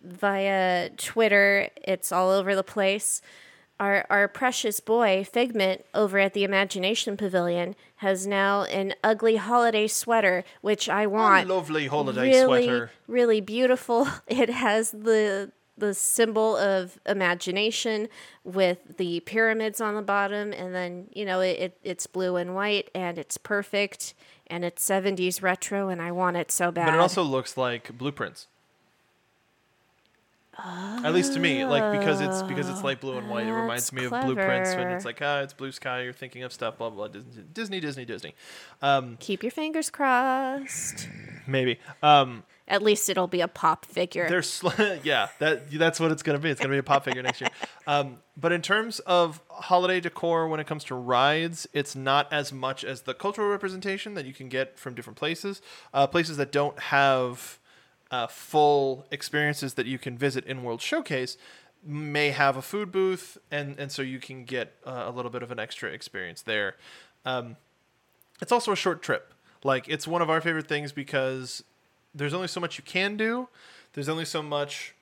[0.02, 3.20] via Twitter, it's all over the place.
[3.80, 9.86] Our our precious boy Figment over at the Imagination Pavilion has now an ugly holiday
[9.86, 11.48] sweater, which I want.
[11.48, 12.90] lovely holiday really, sweater.
[13.06, 14.09] really beautiful.
[14.26, 18.09] It has the the symbol of imagination
[18.42, 22.55] with the pyramids on the bottom, and then you know it, it it's blue and
[22.55, 24.14] white, and it's perfect,
[24.48, 26.86] and it's seventies retro, and I want it so bad.
[26.86, 28.48] But it also looks like blueprints.
[30.59, 33.90] At least to me, like because it's because it's light blue and white, it reminds
[33.90, 36.02] That's me of blueprints when it's like ah, it's blue sky.
[36.02, 37.09] You're thinking of stuff, blah blah.
[37.09, 38.35] blah Disney, Disney, Disney, Disney.
[38.82, 41.09] Um, Keep your fingers crossed.
[41.47, 41.78] maybe.
[42.02, 44.28] Um, At least it'll be a pop figure.
[44.28, 44.70] There's sl-
[45.05, 46.51] yeah, that that's what it's gonna be.
[46.51, 47.51] It's gonna be a pop figure next year.
[47.86, 52.52] Um, but in terms of holiday decor, when it comes to rides, it's not as
[52.52, 55.62] much as the cultural representation that you can get from different places.
[55.94, 57.59] Uh, places that don't have
[58.10, 61.36] uh, full experiences that you can visit in World Showcase
[61.85, 65.43] may have a food booth, and and so you can get uh, a little bit
[65.43, 66.76] of an extra experience there.
[67.24, 67.56] Um,
[68.40, 69.35] it's also a short trip.
[69.64, 71.62] Like it's one of our favorite things because
[72.14, 73.48] there's only so much you can do.
[73.93, 74.94] There's only so much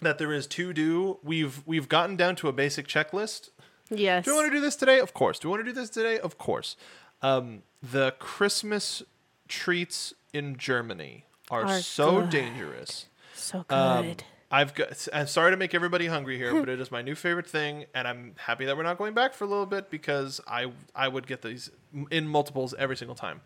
[0.00, 1.18] that there is to do.
[1.22, 3.50] We've we've gotten down to a basic checklist.
[3.90, 4.24] yes.
[4.24, 4.98] Do we want to do this today?
[4.98, 5.38] Of course.
[5.38, 6.18] Do we want to do this today?
[6.18, 6.76] Of course.
[7.22, 9.02] Um, the Christmas
[9.48, 12.30] treats in Germany are, Are so good.
[12.30, 13.06] dangerous.
[13.34, 13.74] so good.
[13.76, 14.14] Um,
[14.50, 15.08] I've got.
[15.12, 18.06] I'm sorry to make everybody hungry here, but it is my new favorite thing, and
[18.08, 21.26] I'm happy that we're not going back for a little bit because I I would
[21.26, 21.70] get these
[22.10, 23.40] in multiples every single time.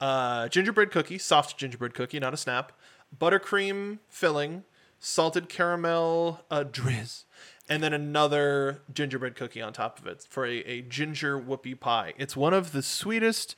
[0.00, 2.72] Uh, gingerbread cookie, soft gingerbread cookie, not a snap.
[3.18, 4.64] Buttercream filling,
[4.98, 7.24] salted caramel uh, drizz,
[7.68, 12.14] and then another gingerbread cookie on top of it for a, a ginger whoopie pie.
[12.18, 13.56] It's one of the sweetest,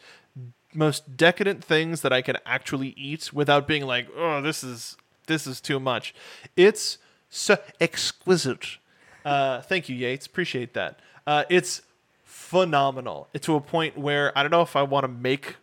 [0.75, 4.97] most decadent things that I can actually eat without being like, oh, this is
[5.27, 6.15] this is too much.
[6.57, 6.99] It's
[7.31, 8.79] so exquisite.
[9.25, 10.27] Uh, thank you, Yates.
[10.27, 11.01] Appreciate that.
[11.27, 11.83] Uh, it's
[12.25, 13.29] phenomenal.
[13.35, 15.57] It's to a point where I don't know if I want to make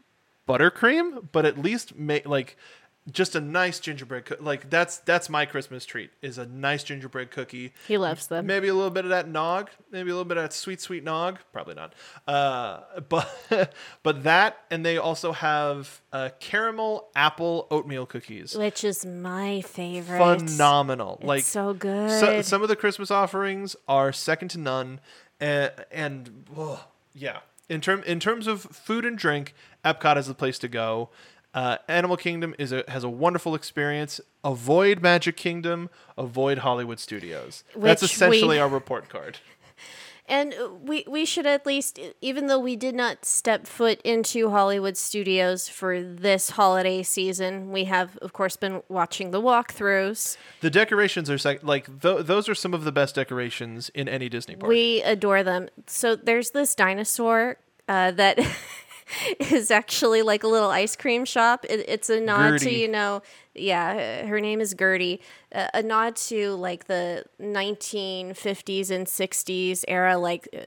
[0.48, 2.58] buttercream, but at least make like
[3.12, 4.44] just a nice gingerbread cookie.
[4.44, 7.74] Like that's that's my Christmas treat is a nice gingerbread cookie.
[7.88, 8.48] he loves them.
[8.48, 11.04] Maybe a little bit of that nog, maybe a little bit of that sweet, sweet
[11.04, 11.38] nog.
[11.54, 11.94] Probably not.
[12.28, 12.80] Uh,
[13.10, 18.56] but but that, and they also have uh, caramel apple oatmeal cookies.
[18.56, 20.40] Which is my favorite.
[20.40, 21.18] Phenomenal.
[21.20, 22.10] It's like so good.
[22.20, 25.00] so- some of the Christmas offerings are second to none,
[25.40, 27.40] and, and oh, yeah.
[27.68, 31.10] In term in terms of food and drink, Epcot is the place to go.
[31.56, 34.20] Uh, Animal Kingdom is a, has a wonderful experience.
[34.44, 35.90] Avoid Magic Kingdom.
[36.18, 37.64] Avoid Hollywood Studios.
[37.76, 39.40] That's essentially we- our report card.
[40.28, 44.98] And we we should at least, even though we did not step foot into Hollywood
[44.98, 50.36] studios for this holiday season, we have of course been watching the walkthroughs.
[50.62, 54.28] The decorations are sec- like th- those are some of the best decorations in any
[54.28, 54.68] Disney park.
[54.68, 55.70] We adore them.
[55.86, 57.58] So there's this dinosaur
[57.88, 58.40] uh, that
[59.40, 61.66] is actually like a little ice cream shop.
[61.70, 63.22] It, it's a nod to you know,
[63.54, 65.22] yeah, her name is Gertie.
[65.54, 70.62] Uh, a nod to like the 1950s and 60s era, like uh,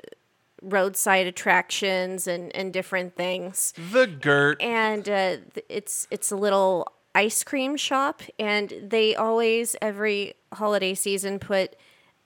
[0.62, 3.72] roadside attractions and and different things.
[3.92, 4.60] the Gert.
[4.62, 5.36] And uh,
[5.68, 11.76] it's it's a little ice cream shop, and they always every holiday season put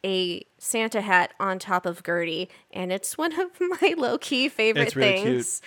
[0.05, 4.93] a Santa hat on top of Gertie, and it's one of my low key favorite
[4.93, 5.19] things.
[5.19, 5.61] It's really cute.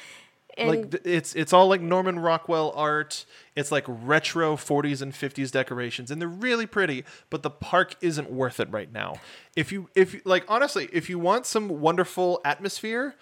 [0.58, 3.26] And like it's it's all like Norman Rockwell art.
[3.56, 8.32] It's like retro 40s and 50s decorations and they're really pretty, but the park isn't
[8.32, 9.16] worth it right now.
[9.56, 13.16] If you if like honestly, if you want some wonderful atmosphere,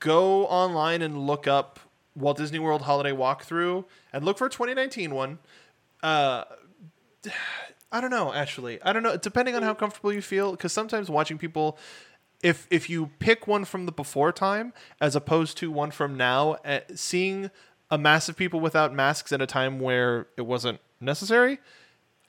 [0.00, 1.78] go online and look up
[2.14, 5.38] Walt Disney World Holiday Walkthrough and look for a 2019 one.
[6.02, 6.44] Uh
[7.94, 8.82] I don't know actually.
[8.82, 11.78] I don't know depending on how comfortable you feel cuz sometimes watching people
[12.42, 16.56] if if you pick one from the before time as opposed to one from now,
[16.64, 17.50] uh, seeing
[17.90, 21.58] a mass of people without masks at a time where it wasn't necessary,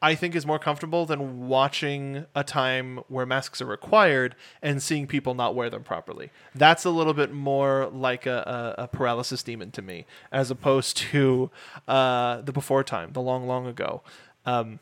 [0.01, 5.07] I think is more comfortable than watching a time where masks are required and seeing
[5.07, 6.31] people not wear them properly.
[6.53, 10.97] That's a little bit more like a, a, a paralysis demon to me, as opposed
[10.97, 11.49] to
[11.87, 14.03] uh, the before time, the long, long ago.
[14.45, 14.79] Um,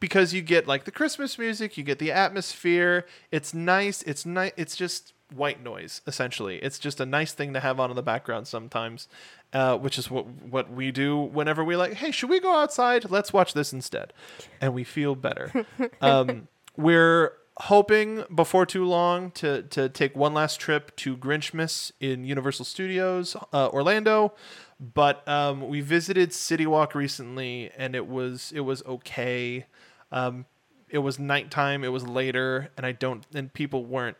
[0.00, 3.06] because you get like the Christmas music, you get the atmosphere.
[3.30, 4.02] It's nice.
[4.02, 4.52] It's nice.
[4.56, 6.56] It's just white noise essentially.
[6.56, 9.08] It's just a nice thing to have on in the background sometimes,
[9.52, 11.94] uh, which is what what we do whenever we like.
[11.94, 13.10] Hey, should we go outside?
[13.10, 14.12] Let's watch this instead,
[14.60, 15.66] and we feel better.
[16.00, 22.24] um, we're hoping before too long to to take one last trip to Grinchmas in
[22.24, 24.32] Universal Studios uh, Orlando,
[24.80, 29.66] but um, we visited City Walk recently and it was it was okay.
[30.12, 30.46] Um,
[30.88, 34.16] it was nighttime, it was later, and I don't and people weren't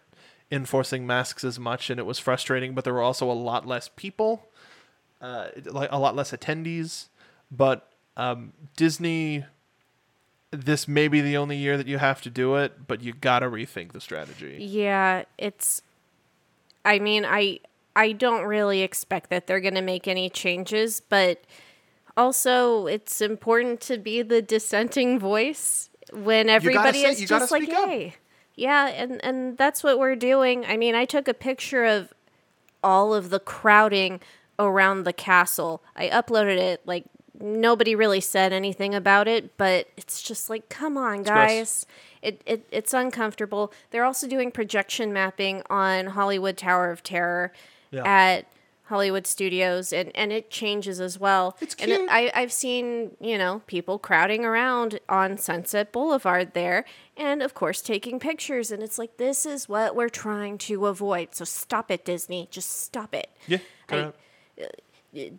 [0.51, 2.75] enforcing masks as much, and it was frustrating.
[2.75, 4.49] But there were also a lot less people,
[5.21, 7.09] uh, like a lot less attendees.
[7.51, 9.45] But um, Disney,
[10.51, 13.47] this may be the only year that you have to do it, but you gotta
[13.47, 14.59] rethink the strategy.
[14.61, 15.83] Yeah, it's
[16.85, 17.61] I mean, I
[17.95, 21.43] I don't really expect that they're going to make any changes, but
[22.17, 27.89] also it's important to be the dissenting voice when everybody say- is just like, up.
[27.89, 28.15] "Hey."
[28.57, 30.65] Yeah, and and that's what we're doing.
[30.67, 32.13] I mean, I took a picture of
[32.83, 34.21] all of the crowding
[34.59, 35.83] around the castle.
[35.97, 37.05] I uploaded it like
[37.41, 41.87] nobody really said anything about it, but it's just like, come on, guys.
[42.21, 43.73] It, it it's uncomfortable.
[43.91, 47.53] They're also doing projection mapping on Hollywood Tower of Terror
[47.91, 48.03] Yeah.
[48.05, 48.47] at
[48.91, 51.57] Hollywood Studios, and, and it changes as well.
[51.61, 52.11] It's And it- cute.
[52.11, 56.85] I, I've seen, you know, people crowding around on Sunset Boulevard there,
[57.17, 58.71] and of course taking pictures.
[58.71, 61.35] And it's like, this is what we're trying to avoid.
[61.35, 62.49] So stop it, Disney.
[62.51, 63.31] Just stop it.
[63.47, 63.59] Yeah,
[63.89, 64.13] I-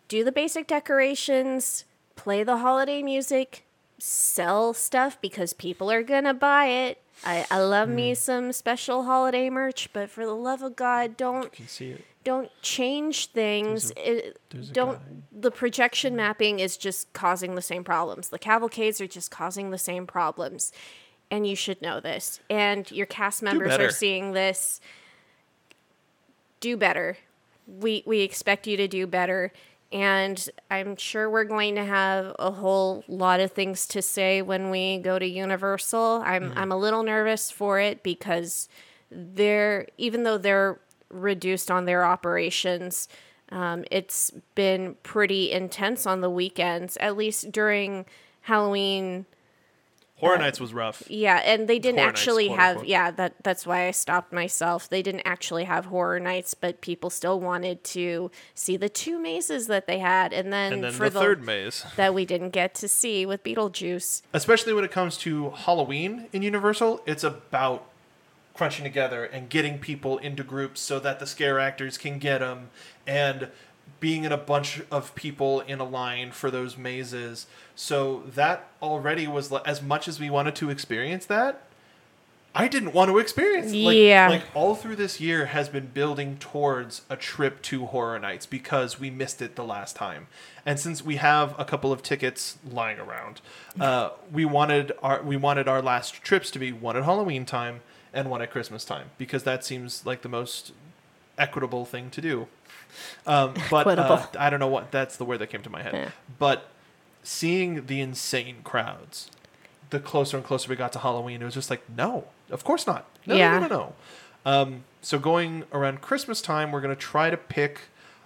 [0.08, 1.84] Do the basic decorations,
[2.16, 3.64] play the holiday music,
[3.98, 7.01] sell stuff because people are gonna buy it.
[7.24, 7.94] I, I love Hmm.
[7.94, 12.04] me some special holiday merch, but for the love of God, don't can see it.
[12.24, 13.92] don't change things.
[13.96, 15.40] It- there's a don't guy.
[15.40, 18.28] the projection mapping is just causing the same problems.
[18.28, 20.72] The cavalcades are just causing the same problems.
[21.30, 22.40] And you should know this.
[22.50, 24.80] And your cast members are seeing this.
[26.60, 27.16] Do better.
[27.66, 29.52] We we expect you to do better.
[29.92, 34.70] And I'm sure we're going to have a whole lot of things to say when
[34.70, 36.22] we go to Universal.
[36.24, 36.58] I'm Mm-hmm.
[36.58, 38.68] I'm a little nervous for it because
[39.10, 43.06] they're even though they're reduced on their operations,
[43.50, 48.06] um, it's been pretty intense on the weekends, at least during
[48.42, 49.26] Halloween.
[50.22, 51.02] Horror Nights was rough.
[51.08, 52.84] Yeah, and they didn't Horror actually quote, have.
[52.84, 54.88] Yeah, that that's why I stopped myself.
[54.88, 59.66] They didn't actually have horror nights, but people still wanted to see the two mazes
[59.66, 61.84] that they had, and then, And then for the third maze.
[61.96, 64.22] that we didn't get to see with Beetlejuice.
[64.32, 67.88] especially when it comes to Halloween in Universal, it's about
[68.54, 72.70] crunching together and getting people into groups so that the scare actors can get them
[73.06, 73.48] and
[74.00, 77.46] being in a bunch of people in a line for those mazes.
[77.76, 81.62] So that already was as much as we wanted to experience that.
[82.54, 83.72] I didn't want to experience.
[83.72, 84.28] Like, Yeah.
[84.28, 89.00] Like all through this year has been building towards a trip to Horror Nights because
[89.00, 90.26] we missed it the last time.
[90.66, 93.40] And since we have a couple of tickets lying around,
[93.80, 97.80] uh, we wanted our we wanted our last trips to be one at Halloween time
[98.12, 100.72] and one at Christmas time because that seems like the most
[101.38, 102.48] equitable thing to do.
[103.26, 105.94] Um, but uh, I don't know what that's the word that came to my head.
[105.94, 106.10] Yeah.
[106.38, 106.68] But
[107.22, 109.30] seeing the insane crowds,
[109.90, 112.86] the closer and closer we got to Halloween, it was just like, no, of course
[112.86, 113.06] not.
[113.26, 113.58] No, Yeah.
[113.58, 113.94] no, no, no.
[114.44, 117.82] Um, so going around Christmas time, we're gonna try to pick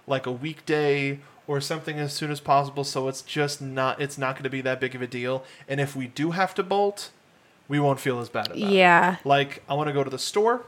[0.07, 4.35] like a weekday or something as soon as possible, so it's just not it's not
[4.35, 5.43] gonna be that big of a deal.
[5.67, 7.11] And if we do have to bolt,
[7.67, 8.69] we won't feel as bad about it.
[8.71, 9.17] Yeah.
[9.23, 10.65] Like I want to go to the store.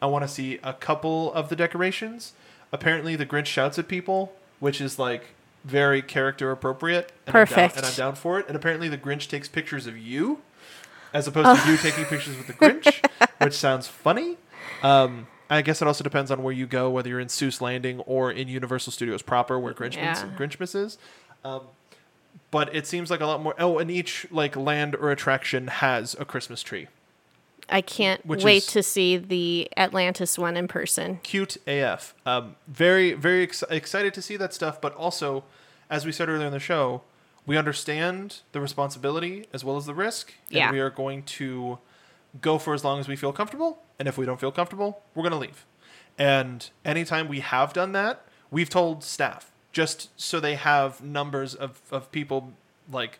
[0.00, 2.32] I want to see a couple of the decorations.
[2.72, 5.26] Apparently, the Grinch shouts at people, which is like
[5.64, 7.12] very character appropriate.
[7.26, 7.76] And I'm down- Perfect.
[7.76, 8.46] and I'm down for it.
[8.48, 10.40] And apparently, the Grinch takes pictures of you,
[11.12, 13.04] as opposed to you taking pictures with the Grinch,
[13.38, 14.36] which sounds funny.
[14.82, 18.00] Um, I guess it also depends on where you go, whether you're in Seuss Landing
[18.00, 20.28] or in Universal Studios proper, where Grinchmas Yeah.
[20.36, 20.96] Grinchmas is.
[21.44, 21.62] Um,
[22.50, 23.54] but it seems like a lot more.
[23.58, 26.88] Oh, and each like land or attraction has a Christmas tree.
[27.68, 31.20] I can't Which wait to see the Atlantis one in person.
[31.22, 32.14] cute AF.
[32.26, 35.44] Um, very, very ex- excited to see that stuff, but also,
[35.88, 37.02] as we said earlier in the show,
[37.46, 40.72] we understand the responsibility as well as the risk, and Yeah.
[40.72, 41.78] we are going to
[42.40, 43.82] go for as long as we feel comfortable.
[43.98, 45.64] And if we don't feel comfortable, we're going to leave.
[46.18, 51.80] And anytime we have done that, we've told staff just so they have numbers of,
[51.90, 52.52] of people
[52.90, 53.18] like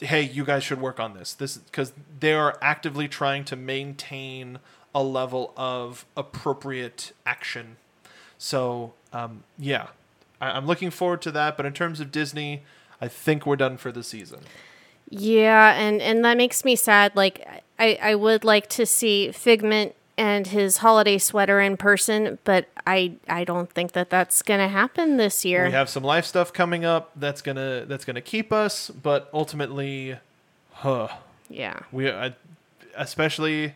[0.00, 1.32] hey you guys should work on this.
[1.34, 4.58] This because they are actively trying to maintain
[4.94, 7.76] a level of appropriate action.
[8.38, 9.88] So um, yeah.
[10.40, 12.64] I, i'm looking forward to that but in terms of disney
[13.00, 14.40] i think we're done for the season.
[15.10, 17.14] Yeah, and and that makes me sad.
[17.14, 17.46] Like
[17.78, 23.16] I I would like to see Figment and his holiday sweater in person, but I
[23.28, 25.64] I don't think that that's gonna happen this year.
[25.64, 30.18] we have some life stuff coming up that's gonna that's gonna keep us but ultimately
[30.72, 31.08] huh
[31.48, 31.80] yeah.
[31.92, 32.34] we I,
[32.96, 33.74] especially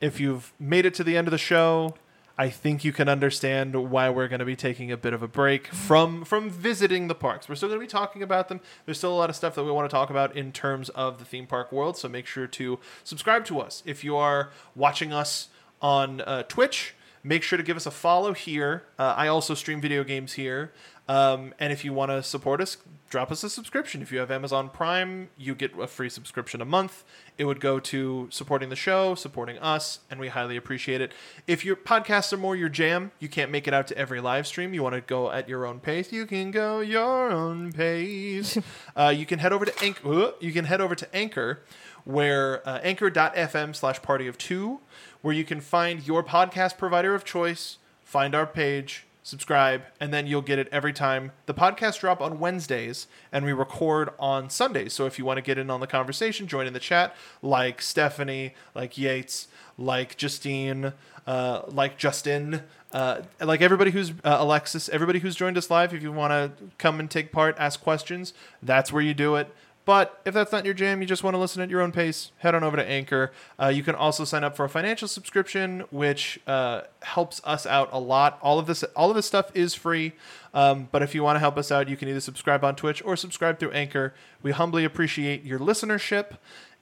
[0.00, 1.94] if you've made it to the end of the show
[2.40, 5.28] I think you can understand why we're going to be taking a bit of a
[5.28, 7.48] break from from visiting the parks.
[7.48, 8.60] We're still going to be talking about them.
[8.86, 11.18] There's still a lot of stuff that we want to talk about in terms of
[11.18, 11.96] the theme park world.
[11.96, 15.48] So make sure to subscribe to us if you are watching us
[15.80, 16.94] on uh, Twitch.
[17.22, 18.84] Make sure to give us a follow here.
[18.98, 20.72] Uh, I also stream video games here.
[21.08, 22.76] Um, and if you want to support us,
[23.08, 24.02] drop us a subscription.
[24.02, 27.04] If you have Amazon Prime, you get a free subscription a month.
[27.38, 31.12] It would go to supporting the show, supporting us, and we highly appreciate it.
[31.46, 34.46] If your podcasts are more your jam, you can't make it out to every live
[34.46, 34.74] stream.
[34.74, 36.12] You want to go at your own pace.
[36.12, 38.58] You can go your own pace.
[38.96, 40.34] uh, you can head over to Anchor.
[40.40, 41.62] You can head over to Anchor,
[42.04, 44.80] where uh, anchor.fm slash party of two,
[45.22, 50.26] where you can find your podcast provider of choice, find our page, subscribe, and then
[50.26, 51.32] you'll get it every time.
[51.46, 54.94] The podcast drop on Wednesdays, and we record on Sundays.
[54.94, 57.82] So if you want to get in on the conversation, join in the chat, like
[57.82, 60.92] Stephanie, like Yates, like Justine,
[61.26, 62.62] uh, like Justin,
[62.92, 65.92] uh, like everybody who's uh, Alexis, everybody who's joined us live.
[65.92, 68.32] If you want to come and take part, ask questions,
[68.62, 69.54] that's where you do it.
[69.88, 72.30] But if that's not your jam, you just want to listen at your own pace,
[72.40, 73.32] head on over to Anchor.
[73.58, 77.88] Uh, you can also sign up for a financial subscription, which uh, helps us out
[77.90, 78.38] a lot.
[78.42, 80.12] All of this, all of this stuff is free.
[80.52, 83.02] Um, but if you want to help us out, you can either subscribe on Twitch
[83.02, 84.12] or subscribe through Anchor.
[84.42, 86.36] We humbly appreciate your listenership.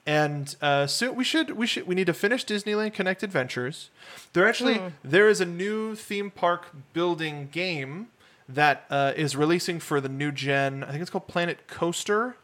[0.05, 3.89] And uh, so we should we should we need to finish Disneyland Kinect Adventures.
[4.33, 8.09] There actually there is a new theme park building game
[8.49, 10.83] that uh, is releasing for the new gen.
[10.83, 12.35] I think it's called Planet Coaster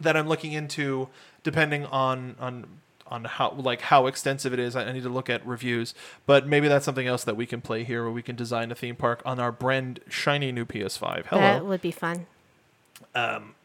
[0.00, 1.08] that I'm looking into,
[1.42, 2.66] depending on on
[3.06, 4.76] on how like how extensive it is.
[4.76, 5.94] I I need to look at reviews,
[6.26, 8.74] but maybe that's something else that we can play here, where we can design a
[8.74, 11.26] theme park on our brand shiny new PS5.
[11.26, 11.40] Hello.
[11.40, 12.26] That would be fun.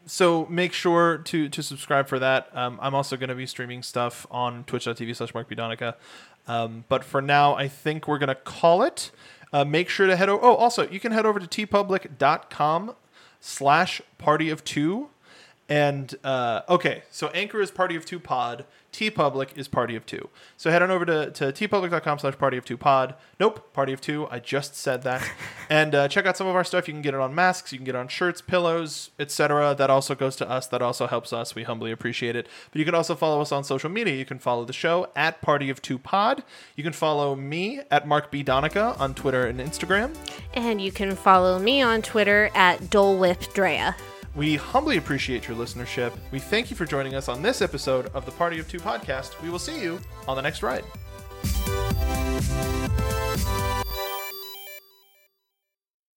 [0.06, 2.48] so make sure to to subscribe for that.
[2.56, 5.48] Um, I'm also going to be streaming stuff on twitch.tv slash Mark.
[6.48, 9.10] Um, but for now, I think we're going to call it.
[9.52, 10.44] Uh, make sure to head over.
[10.44, 12.94] Oh, also, you can head over to teepublic.com
[13.40, 15.08] slash party of two.
[15.68, 18.64] And uh, okay, so Anchor is Party of Two Pod.
[18.92, 20.30] TeePublic is Party of Two.
[20.56, 23.14] So head on over to, to teepublic.com slash Party of Two Pod.
[23.40, 24.28] Nope, Party of Two.
[24.30, 25.28] I just said that.
[25.70, 26.86] and uh, check out some of our stuff.
[26.86, 27.72] You can get it on masks.
[27.72, 29.74] You can get it on shirts, pillows, etc.
[29.74, 30.68] That also goes to us.
[30.68, 31.54] That also helps us.
[31.54, 32.46] We humbly appreciate it.
[32.70, 34.14] But you can also follow us on social media.
[34.14, 36.44] You can follow the show at Party of Two Pod.
[36.76, 38.44] You can follow me at Mark B.
[38.44, 40.16] Donica on Twitter and Instagram.
[40.54, 43.96] And you can follow me on Twitter at Dole Whip Drea.
[44.36, 46.12] We humbly appreciate your listenership.
[46.30, 49.40] We thank you for joining us on this episode of the Party of Two podcast.
[49.42, 49.98] We will see you
[50.28, 50.84] on the next ride.